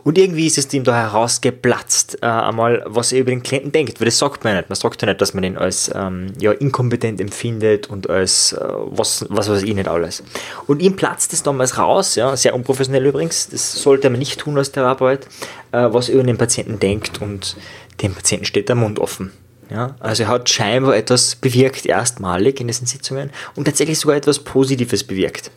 Und 0.03 0.17
irgendwie 0.17 0.47
ist 0.47 0.57
es 0.57 0.73
ihm 0.73 0.83
da 0.83 0.95
herausgeplatzt, 0.95 2.19
äh, 2.21 2.25
einmal, 2.25 2.83
was 2.87 3.11
er 3.11 3.19
über 3.19 3.31
den 3.31 3.43
Klienten 3.43 3.71
denkt, 3.71 3.99
weil 3.99 4.05
das 4.05 4.17
sagt 4.17 4.43
man 4.43 4.55
nicht. 4.55 4.69
Man 4.69 4.75
sagt 4.75 5.01
ja 5.01 5.07
nicht, 5.07 5.21
dass 5.21 5.33
man 5.33 5.43
ihn 5.43 5.57
als 5.57 5.91
ähm, 5.93 6.33
ja, 6.39 6.51
inkompetent 6.51 7.21
empfindet 7.21 7.89
und 7.89 8.09
als 8.09 8.53
äh, 8.53 8.59
was, 8.85 9.25
was 9.29 9.49
weiß 9.49 9.63
ich 9.63 9.75
nicht 9.75 9.87
alles. 9.87 10.23
Und 10.67 10.81
ihm 10.81 10.95
platzt 10.95 11.33
es 11.33 11.43
damals 11.43 11.77
raus, 11.77 12.15
ja, 12.15 12.35
sehr 12.35 12.55
unprofessionell 12.55 13.05
übrigens, 13.05 13.49
das 13.49 13.73
sollte 13.73 14.09
man 14.09 14.19
nicht 14.19 14.39
tun 14.39 14.57
als 14.57 14.71
Therapeut, 14.71 15.25
äh, 15.71 15.87
was 15.91 16.09
er 16.09 16.15
über 16.15 16.23
den 16.23 16.37
Patienten 16.37 16.79
denkt 16.79 17.21
und 17.21 17.55
dem 18.01 18.13
Patienten 18.13 18.45
steht 18.45 18.69
der 18.69 18.75
Mund 18.75 18.99
offen. 18.99 19.31
Ja? 19.69 19.95
Also 19.99 20.23
er 20.23 20.29
hat 20.29 20.49
scheinbar 20.49 20.95
etwas 20.95 21.35
bewirkt, 21.35 21.85
erstmalig 21.85 22.59
in 22.59 22.67
diesen 22.67 22.87
Sitzungen 22.87 23.31
und 23.55 23.65
tatsächlich 23.65 23.99
sogar 23.99 24.17
etwas 24.17 24.39
Positives 24.39 25.03
bewirkt. 25.03 25.51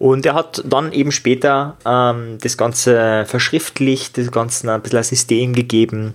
Und 0.00 0.24
er 0.24 0.32
hat 0.32 0.62
dann 0.64 0.92
eben 0.92 1.12
später 1.12 1.76
ähm, 1.84 2.38
das 2.40 2.56
Ganze 2.56 3.26
verschriftlicht, 3.26 4.16
das 4.16 4.32
Ganze 4.32 4.72
ein 4.72 4.80
bisschen 4.80 4.96
ein 4.96 5.04
System 5.04 5.52
gegeben. 5.52 6.14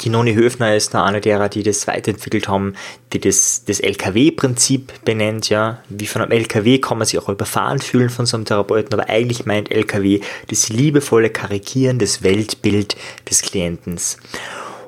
Die 0.00 0.08
Noni 0.08 0.34
Höfner 0.34 0.74
ist 0.74 0.96
eine 0.96 1.20
derer, 1.20 1.48
die 1.48 1.62
das 1.62 1.86
weiterentwickelt 1.86 2.48
haben, 2.48 2.74
die 3.12 3.20
das, 3.20 3.64
das 3.66 3.78
LKW-Prinzip 3.78 5.04
benennt, 5.04 5.48
ja. 5.48 5.78
Wie 5.88 6.08
von 6.08 6.22
einem 6.22 6.32
LKW 6.32 6.78
kann 6.78 6.98
man 6.98 7.06
sich 7.06 7.20
auch 7.20 7.28
überfahren 7.28 7.78
fühlen 7.78 8.10
von 8.10 8.26
so 8.26 8.36
einem 8.36 8.46
Therapeuten, 8.46 8.92
aber 8.92 9.08
eigentlich 9.08 9.46
meint 9.46 9.70
LKW 9.70 10.20
das 10.48 10.68
liebevolle 10.70 11.30
Karikieren 11.30 12.00
des 12.00 12.24
Weltbild 12.24 12.96
des 13.30 13.42
Klientens. 13.42 14.18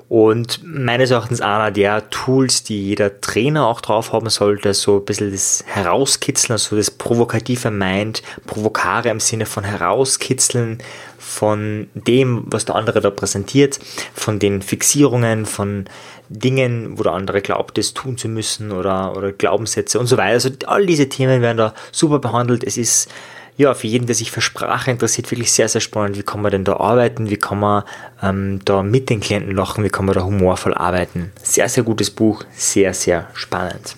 Und 0.08 0.60
meines 0.62 1.10
Erachtens 1.10 1.40
einer 1.40 1.72
der 1.72 2.10
Tools, 2.10 2.62
die 2.62 2.80
jeder 2.80 3.20
Trainer 3.20 3.66
auch 3.66 3.80
drauf 3.80 4.12
haben 4.12 4.30
sollte, 4.30 4.72
so 4.72 4.98
ein 4.98 5.04
bisschen 5.04 5.32
das 5.32 5.64
Herauskitzeln, 5.66 6.52
also 6.52 6.76
das 6.76 6.92
provokative 6.92 7.72
Mind, 7.72 8.22
provokare 8.46 9.08
im 9.08 9.18
Sinne 9.18 9.46
von 9.46 9.64
herauskitzeln 9.64 10.78
von 11.18 11.88
dem, 11.94 12.44
was 12.46 12.66
der 12.66 12.76
andere 12.76 13.00
da 13.00 13.10
präsentiert, 13.10 13.80
von 14.14 14.38
den 14.38 14.62
Fixierungen, 14.62 15.44
von 15.44 15.86
Dingen, 16.28 16.98
wo 16.98 17.02
der 17.02 17.12
andere 17.12 17.42
glaubt, 17.42 17.76
es 17.78 17.92
tun 17.92 18.16
zu 18.16 18.28
müssen 18.28 18.70
oder, 18.70 19.16
oder 19.16 19.32
Glaubenssätze 19.32 19.98
und 19.98 20.06
so 20.06 20.16
weiter. 20.16 20.34
Also 20.34 20.50
all 20.66 20.86
diese 20.86 21.08
Themen 21.08 21.42
werden 21.42 21.58
da 21.58 21.74
super 21.90 22.20
behandelt. 22.20 22.62
Es 22.62 22.76
ist 22.76 23.10
ja, 23.56 23.72
für 23.74 23.86
jeden, 23.86 24.06
der 24.06 24.14
sich 24.14 24.30
für 24.30 24.40
Sprache 24.42 24.90
interessiert, 24.90 25.30
wirklich 25.30 25.52
sehr, 25.52 25.68
sehr 25.68 25.80
spannend. 25.80 26.18
Wie 26.18 26.22
kann 26.22 26.42
man 26.42 26.50
denn 26.50 26.64
da 26.64 26.76
arbeiten? 26.76 27.30
Wie 27.30 27.38
kann 27.38 27.58
man 27.58 27.84
ähm, 28.22 28.60
da 28.64 28.82
mit 28.82 29.08
den 29.08 29.20
Klienten 29.20 29.54
lachen? 29.54 29.82
Wie 29.82 29.88
kann 29.88 30.04
man 30.04 30.14
da 30.14 30.24
humorvoll 30.24 30.74
arbeiten? 30.74 31.32
Sehr, 31.42 31.68
sehr 31.68 31.82
gutes 31.82 32.10
Buch, 32.10 32.44
sehr, 32.54 32.92
sehr 32.92 33.28
spannend. 33.34 33.96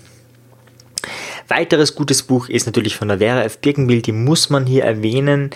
Weiteres 1.49 1.95
gutes 1.95 2.23
Buch 2.23 2.49
ist 2.49 2.67
natürlich 2.67 2.97
von 2.97 3.09
der 3.09 3.19
Vera 3.19 3.43
F. 3.43 3.59
Birkenbild, 3.59 4.07
die 4.07 4.12
muss 4.12 4.50
man 4.50 4.67
hier 4.67 4.85
erwähnen. 4.85 5.50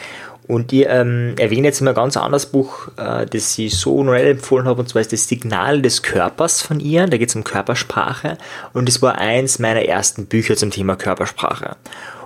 Und 0.48 0.72
ich 0.72 0.86
ähm, 0.88 1.34
erwähne 1.38 1.68
jetzt 1.68 1.80
mal 1.82 1.90
ein 1.92 1.94
ganz 1.94 2.16
anderes 2.16 2.46
Buch, 2.46 2.88
äh, 2.96 3.26
das 3.26 3.56
ich 3.58 3.76
so 3.76 4.02
neu 4.02 4.20
empfohlen 4.20 4.66
habe, 4.66 4.80
und 4.80 4.88
zwar 4.88 5.00
ist 5.00 5.12
das 5.12 5.28
Signal 5.28 5.80
des 5.80 6.02
Körpers 6.02 6.60
von 6.60 6.80
ihr. 6.80 7.06
Da 7.06 7.16
geht 7.16 7.28
es 7.28 7.36
um 7.36 7.44
Körpersprache. 7.44 8.38
Und 8.72 8.88
es 8.88 9.00
war 9.00 9.18
eins 9.18 9.60
meiner 9.60 9.82
ersten 9.82 10.26
Bücher 10.26 10.56
zum 10.56 10.70
Thema 10.70 10.96
Körpersprache. 10.96 11.76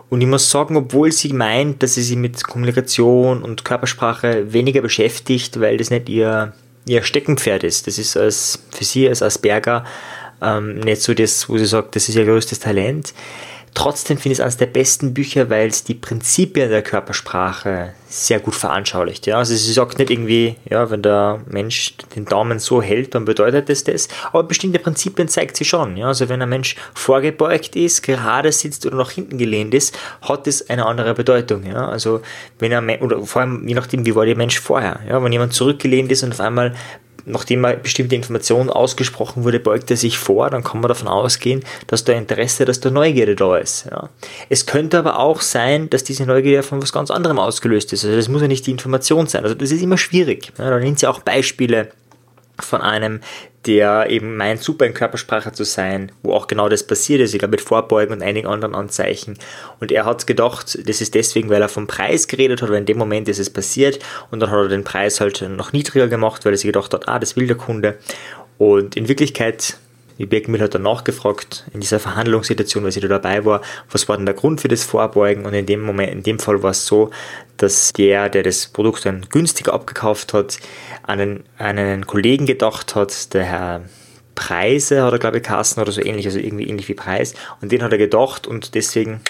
Und 0.08 0.20
ich 0.20 0.26
muss 0.26 0.50
sagen, 0.50 0.76
obwohl 0.76 1.10
sie 1.10 1.32
meint, 1.32 1.82
dass 1.82 1.94
sie 1.94 2.02
sich 2.02 2.16
mit 2.16 2.44
Kommunikation 2.44 3.42
und 3.42 3.64
Körpersprache 3.64 4.52
weniger 4.52 4.80
beschäftigt, 4.80 5.58
weil 5.60 5.76
das 5.76 5.90
nicht 5.90 6.08
ihr, 6.08 6.52
ihr 6.86 7.02
Steckenpferd 7.02 7.64
ist. 7.64 7.86
Das 7.86 7.98
ist 7.98 8.16
als, 8.16 8.62
für 8.70 8.84
sie 8.84 9.08
als 9.08 9.22
Asperger 9.22 9.84
ähm, 10.40 10.80
nicht 10.80 11.02
so 11.02 11.14
das, 11.14 11.48
wo 11.48 11.58
sie 11.58 11.66
sagt, 11.66 11.96
das 11.96 12.08
ist 12.08 12.14
ihr 12.14 12.24
größtes 12.24 12.60
Talent. 12.60 13.14
Trotzdem 13.76 14.16
finde 14.16 14.32
ich 14.32 14.38
es 14.38 14.40
eines 14.40 14.56
der 14.56 14.66
besten 14.66 15.12
Bücher, 15.12 15.50
weil 15.50 15.68
es 15.68 15.84
die 15.84 15.92
Prinzipien 15.92 16.70
der 16.70 16.80
Körpersprache 16.80 17.92
sehr 18.08 18.40
gut 18.40 18.54
veranschaulicht. 18.54 19.26
Ja? 19.26 19.36
Also 19.36 19.54
sie 19.54 19.70
sagt 19.70 19.98
nicht 19.98 20.10
irgendwie, 20.10 20.56
ja, 20.64 20.90
wenn 20.90 21.02
der 21.02 21.42
Mensch 21.46 21.94
den 22.16 22.24
Daumen 22.24 22.58
so 22.58 22.80
hält, 22.80 23.14
dann 23.14 23.26
bedeutet 23.26 23.68
das 23.68 23.84
das. 23.84 24.08
Aber 24.32 24.44
bestimmte 24.44 24.78
Prinzipien 24.78 25.28
zeigt 25.28 25.58
sie 25.58 25.66
schon. 25.66 25.98
Ja? 25.98 26.06
Also 26.06 26.30
wenn 26.30 26.40
ein 26.40 26.48
Mensch 26.48 26.76
vorgebeugt 26.94 27.76
ist, 27.76 28.02
gerade 28.02 28.50
sitzt 28.50 28.86
oder 28.86 28.96
nach 28.96 29.10
hinten 29.10 29.36
gelehnt 29.36 29.74
ist, 29.74 29.94
hat 30.22 30.46
das 30.46 30.70
eine 30.70 30.86
andere 30.86 31.12
Bedeutung. 31.12 31.66
Ja? 31.66 31.86
Also 31.86 32.22
wenn 32.58 32.72
er, 32.72 33.02
oder 33.02 33.22
vor 33.26 33.42
allem 33.42 33.68
je 33.68 33.74
nachdem, 33.74 34.06
wie 34.06 34.14
war 34.14 34.24
der 34.24 34.36
Mensch 34.36 34.58
vorher. 34.58 35.00
Ja? 35.06 35.22
Wenn 35.22 35.32
jemand 35.32 35.52
zurückgelehnt 35.52 36.10
ist 36.10 36.22
und 36.22 36.32
auf 36.32 36.40
einmal 36.40 36.74
nachdem 37.26 37.64
eine 37.64 37.76
bestimmte 37.76 38.14
Information 38.14 38.70
ausgesprochen 38.70 39.44
wurde, 39.44 39.60
beugt 39.60 39.90
er 39.90 39.96
sich 39.96 40.18
vor, 40.18 40.48
dann 40.48 40.64
kann 40.64 40.80
man 40.80 40.88
davon 40.88 41.08
ausgehen, 41.08 41.62
dass 41.88 42.04
da 42.04 42.12
Interesse, 42.12 42.64
dass 42.64 42.80
da 42.80 42.90
Neugierde 42.90 43.36
da 43.36 43.58
ist. 43.58 43.86
Ja. 43.90 44.08
Es 44.48 44.64
könnte 44.64 44.98
aber 44.98 45.18
auch 45.18 45.40
sein, 45.40 45.90
dass 45.90 46.04
diese 46.04 46.24
Neugierde 46.24 46.62
von 46.62 46.80
was 46.80 46.92
ganz 46.92 47.10
anderem 47.10 47.38
ausgelöst 47.38 47.92
ist. 47.92 48.04
Also 48.04 48.16
das 48.16 48.28
muss 48.28 48.42
ja 48.42 48.48
nicht 48.48 48.66
die 48.66 48.70
Information 48.70 49.26
sein. 49.26 49.42
Also 49.42 49.54
das 49.54 49.70
ist 49.70 49.82
immer 49.82 49.98
schwierig. 49.98 50.52
Ja, 50.58 50.70
da 50.70 50.78
nennt 50.78 51.00
sie 51.00 51.06
auch 51.06 51.20
Beispiele 51.20 51.90
von 52.60 52.80
einem, 52.80 53.20
der 53.66 54.08
eben 54.10 54.36
meint, 54.36 54.62
super 54.62 54.86
in 54.86 54.94
Körpersprache 54.94 55.52
zu 55.52 55.64
sein, 55.64 56.12
wo 56.22 56.32
auch 56.32 56.46
genau 56.46 56.68
das 56.68 56.86
passiert 56.86 57.20
ist, 57.20 57.34
ich 57.34 57.38
glaube 57.40 57.52
mit 57.52 57.60
Vorbeugen 57.60 58.14
und 58.14 58.22
einigen 58.22 58.46
anderen 58.46 58.74
Anzeichen. 58.74 59.38
Und 59.80 59.90
er 59.90 60.04
hat 60.04 60.26
gedacht, 60.26 60.78
das 60.88 61.00
ist 61.00 61.14
deswegen, 61.14 61.50
weil 61.50 61.62
er 61.62 61.68
vom 61.68 61.86
Preis 61.86 62.28
geredet 62.28 62.62
hat, 62.62 62.70
weil 62.70 62.78
in 62.78 62.86
dem 62.86 62.98
Moment 62.98 63.28
ist 63.28 63.38
es 63.38 63.50
passiert 63.50 63.98
und 64.30 64.40
dann 64.40 64.50
hat 64.50 64.58
er 64.58 64.68
den 64.68 64.84
Preis 64.84 65.20
halt 65.20 65.42
noch 65.42 65.72
niedriger 65.72 66.08
gemacht, 66.08 66.44
weil 66.44 66.54
er 66.54 66.58
sich 66.58 66.66
gedacht 66.66 66.94
hat, 66.94 67.08
ah, 67.08 67.18
das 67.18 67.36
will 67.36 67.46
der 67.46 67.56
Kunde. 67.56 67.98
Und 68.58 68.96
in 68.96 69.08
Wirklichkeit 69.08 69.78
die 70.18 70.26
Birkenmill 70.26 70.62
hat 70.62 70.74
dann 70.74 70.82
nachgefragt 70.82 71.66
in 71.72 71.80
dieser 71.80 72.00
Verhandlungssituation, 72.00 72.84
weil 72.84 72.92
sie 72.92 73.00
da 73.00 73.08
dabei 73.08 73.44
war, 73.44 73.60
was 73.90 74.08
war 74.08 74.16
denn 74.16 74.26
der 74.26 74.34
Grund 74.34 74.60
für 74.60 74.68
das 74.68 74.84
Vorbeugen? 74.84 75.44
Und 75.44 75.54
in 75.54 75.66
dem 75.66 75.82
Moment, 75.82 76.12
in 76.12 76.22
dem 76.22 76.38
Fall 76.38 76.62
war 76.62 76.70
es 76.70 76.86
so, 76.86 77.10
dass 77.56 77.92
der, 77.92 78.28
der 78.28 78.42
das 78.42 78.68
Produkt 78.68 79.04
dann 79.04 79.26
günstiger 79.28 79.74
abgekauft 79.74 80.32
hat, 80.32 80.58
an 81.02 81.20
einen, 81.20 81.44
einen 81.58 82.06
Kollegen 82.06 82.46
gedacht 82.46 82.94
hat, 82.94 83.34
der 83.34 83.44
Herr 83.44 83.82
Preise 84.34 85.02
hat 85.02 85.12
er, 85.12 85.18
glaube 85.18 85.38
ich, 85.38 85.42
Kassen 85.42 85.80
oder 85.80 85.90
so 85.90 86.02
ähnlich, 86.02 86.26
also 86.26 86.38
irgendwie 86.38 86.68
ähnlich 86.68 86.88
wie 86.88 86.94
Preis. 86.94 87.34
Und 87.60 87.72
den 87.72 87.82
hat 87.82 87.90
er 87.92 87.98
gedacht 87.98 88.46
und 88.46 88.74
deswegen, 88.74 89.20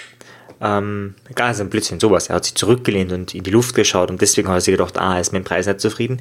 ähm, 0.60 1.14
gar 1.34 1.48
also 1.48 1.62
ein 1.62 1.70
Blödsinn, 1.70 2.00
sowas. 2.00 2.28
Er 2.28 2.36
hat 2.36 2.44
sich 2.44 2.54
zurückgelehnt 2.54 3.12
und 3.12 3.34
in 3.34 3.42
die 3.42 3.50
Luft 3.50 3.74
geschaut 3.74 4.10
und 4.10 4.20
deswegen 4.20 4.48
hat 4.48 4.56
er 4.56 4.60
sich 4.60 4.72
gedacht, 4.72 4.98
ah, 4.98 5.14
er 5.14 5.20
ist 5.20 5.32
mit 5.32 5.44
dem 5.44 5.46
Preis 5.46 5.66
nicht 5.66 5.80
zufrieden. 5.80 6.20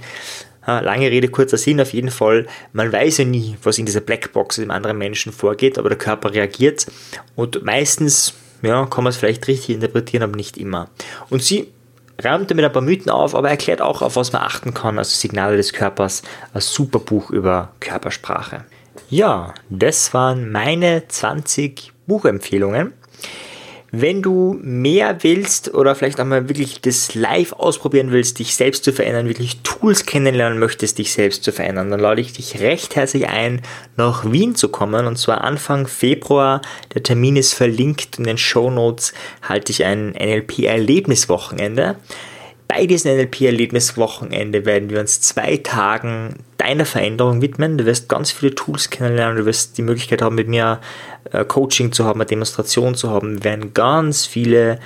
Lange 0.66 1.12
Rede, 1.12 1.28
kurzer 1.28 1.58
Sinn, 1.58 1.80
auf 1.80 1.94
jeden 1.94 2.12
Fall, 2.12 2.48
man 2.74 2.92
weiß 2.92 3.20
ja 3.20 3.26
nie, 3.26 3.58
was 3.64 3.78
in 3.78 3.86
dieser 3.86 4.02
Blackbox 4.02 4.58
im 4.58 4.72
anderen 4.72 4.98
Menschen 4.98 5.32
vorgeht, 5.32 5.78
aber 5.78 5.90
der 5.90 5.98
Körper 5.98 6.34
reagiert 6.34 6.88
und 7.36 7.64
meistens 7.64 8.34
ja, 8.62 8.86
kann 8.86 9.04
man 9.04 9.12
es 9.12 9.18
vielleicht 9.18 9.48
richtig 9.48 9.76
interpretieren, 9.76 10.24
aber 10.24 10.36
nicht 10.36 10.58
immer. 10.58 10.90
Und 11.30 11.44
sie 11.44 11.72
räumt 12.24 12.50
damit 12.50 12.66
ein 12.66 12.72
paar 12.72 12.82
Mythen 12.82 13.12
auf, 13.12 13.36
aber 13.36 13.50
erklärt 13.50 13.82
auch, 13.82 14.02
auf 14.02 14.16
was 14.16 14.34
man 14.34 14.42
achten 14.42 14.74
kann, 14.74 14.98
also 14.98 15.16
Signale 15.16 15.58
des 15.58 15.74
Körpers, 15.74 16.24
ein 16.54 16.62
super 16.62 17.00
Buch 17.00 17.30
über 17.30 17.74
Körpersprache. 17.80 18.66
Ja, 19.10 19.54
das 19.70 20.14
waren 20.14 20.52
meine 20.52 21.08
20 21.08 21.94
Buchempfehlungen. 22.08 22.94
Wenn 24.02 24.22
du 24.22 24.60
mehr 24.62 25.24
willst 25.24 25.74
oder 25.74 25.96
vielleicht 25.96 26.20
auch 26.20 26.26
mal 26.26 26.50
wirklich 26.50 26.82
das 26.82 27.16
live 27.16 27.54
ausprobieren 27.54 28.12
willst, 28.12 28.40
dich 28.40 28.56
selbst 28.56 28.84
zu 28.84 28.92
verändern, 28.92 29.28
wirklich 29.28 29.62
Tools 29.62 30.06
kennenlernen 30.06 30.60
möchtest, 30.60 30.98
dich 30.98 31.14
selbst 31.14 31.44
zu 31.44 31.52
verändern, 31.52 31.92
dann 31.92 32.00
lade 32.00 32.20
ich 32.20 32.34
dich 32.34 32.60
recht 32.60 32.96
herzlich 32.96 33.28
ein, 33.28 33.62
nach 33.96 34.30
Wien 34.30 34.56
zu 34.56 34.70
kommen 34.70 35.08
und 35.08 35.18
zwar 35.18 35.44
Anfang 35.44 35.88
Februar. 35.88 36.62
Der 36.94 37.04
Termin 37.04 37.38
ist 37.38 37.54
verlinkt 37.54 38.18
in 38.18 38.26
den 38.26 38.38
Show 38.38 38.70
Notes 38.70 39.14
halte 39.42 39.72
ich 39.72 39.86
ein 39.86 40.10
NLP-Erlebniswochenende. 40.12 41.96
Bei 42.68 42.86
diesem 42.86 43.16
NLP-Erlebniswochenende 43.16 44.66
werden 44.66 44.90
wir 44.90 45.00
uns 45.00 45.22
zwei 45.22 45.58
Tagen 45.58 46.36
deiner 46.58 46.86
Veränderung 46.86 47.42
widmen. 47.42 47.78
Du 47.78 47.86
wirst 47.86 48.10
ganz 48.10 48.32
viele 48.32 48.56
Tools 48.56 48.90
kennenlernen, 48.90 49.38
du 49.38 49.46
wirst 49.46 49.78
die 49.78 49.84
Möglichkeit 49.84 50.22
haben, 50.22 50.36
mit 50.36 50.48
mir 50.48 50.82
äh, 51.32 51.46
Coaching 51.46 51.92
zu 51.92 52.06
haben, 52.06 52.20
eine 52.20 52.28
Demonstration 52.28 52.96
zu 52.96 53.10
haben. 53.10 53.36
Wir 53.38 53.44
werden 53.44 53.74
ganz 53.74 54.26
viele 54.26 54.80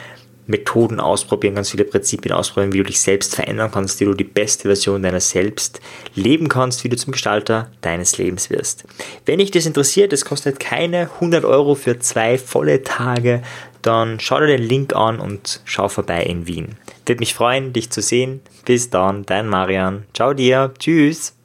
Methoden 0.49 0.99
ausprobieren, 0.99 1.55
ganz 1.55 1.69
viele 1.69 1.85
Prinzipien 1.85 2.33
ausprobieren, 2.33 2.73
wie 2.73 2.79
du 2.79 2.85
dich 2.85 2.99
selbst 2.99 3.35
verändern 3.35 3.69
kannst, 3.71 3.99
wie 3.99 4.05
du 4.05 4.15
die 4.15 4.23
beste 4.23 4.63
Version 4.63 5.03
deiner 5.03 5.19
selbst 5.19 5.79
leben 6.15 6.49
kannst, 6.49 6.83
wie 6.83 6.89
du 6.89 6.97
zum 6.97 7.13
Gestalter 7.13 7.71
deines 7.81 8.17
Lebens 8.17 8.49
wirst. 8.49 8.83
Wenn 9.25 9.37
dich 9.39 9.51
das 9.51 9.67
interessiert, 9.67 10.11
es 10.11 10.25
kostet 10.25 10.59
keine 10.59 11.09
100 11.15 11.45
Euro 11.45 11.75
für 11.75 11.99
zwei 11.99 12.39
volle 12.39 12.83
Tage, 12.83 13.43
dann 13.81 14.19
schau 14.19 14.39
dir 14.39 14.47
den 14.47 14.63
Link 14.63 14.95
an 14.95 15.19
und 15.19 15.61
schau 15.65 15.87
vorbei 15.87 16.23
in 16.23 16.47
Wien. 16.47 16.77
Würde 17.05 17.19
mich 17.19 17.33
freuen, 17.33 17.73
dich 17.73 17.89
zu 17.89 18.01
sehen. 18.01 18.41
Bis 18.65 18.89
dann, 18.89 19.25
dein 19.25 19.47
Marian. 19.47 20.05
Ciao 20.13 20.33
dir. 20.33 20.73
Tschüss. 20.77 21.35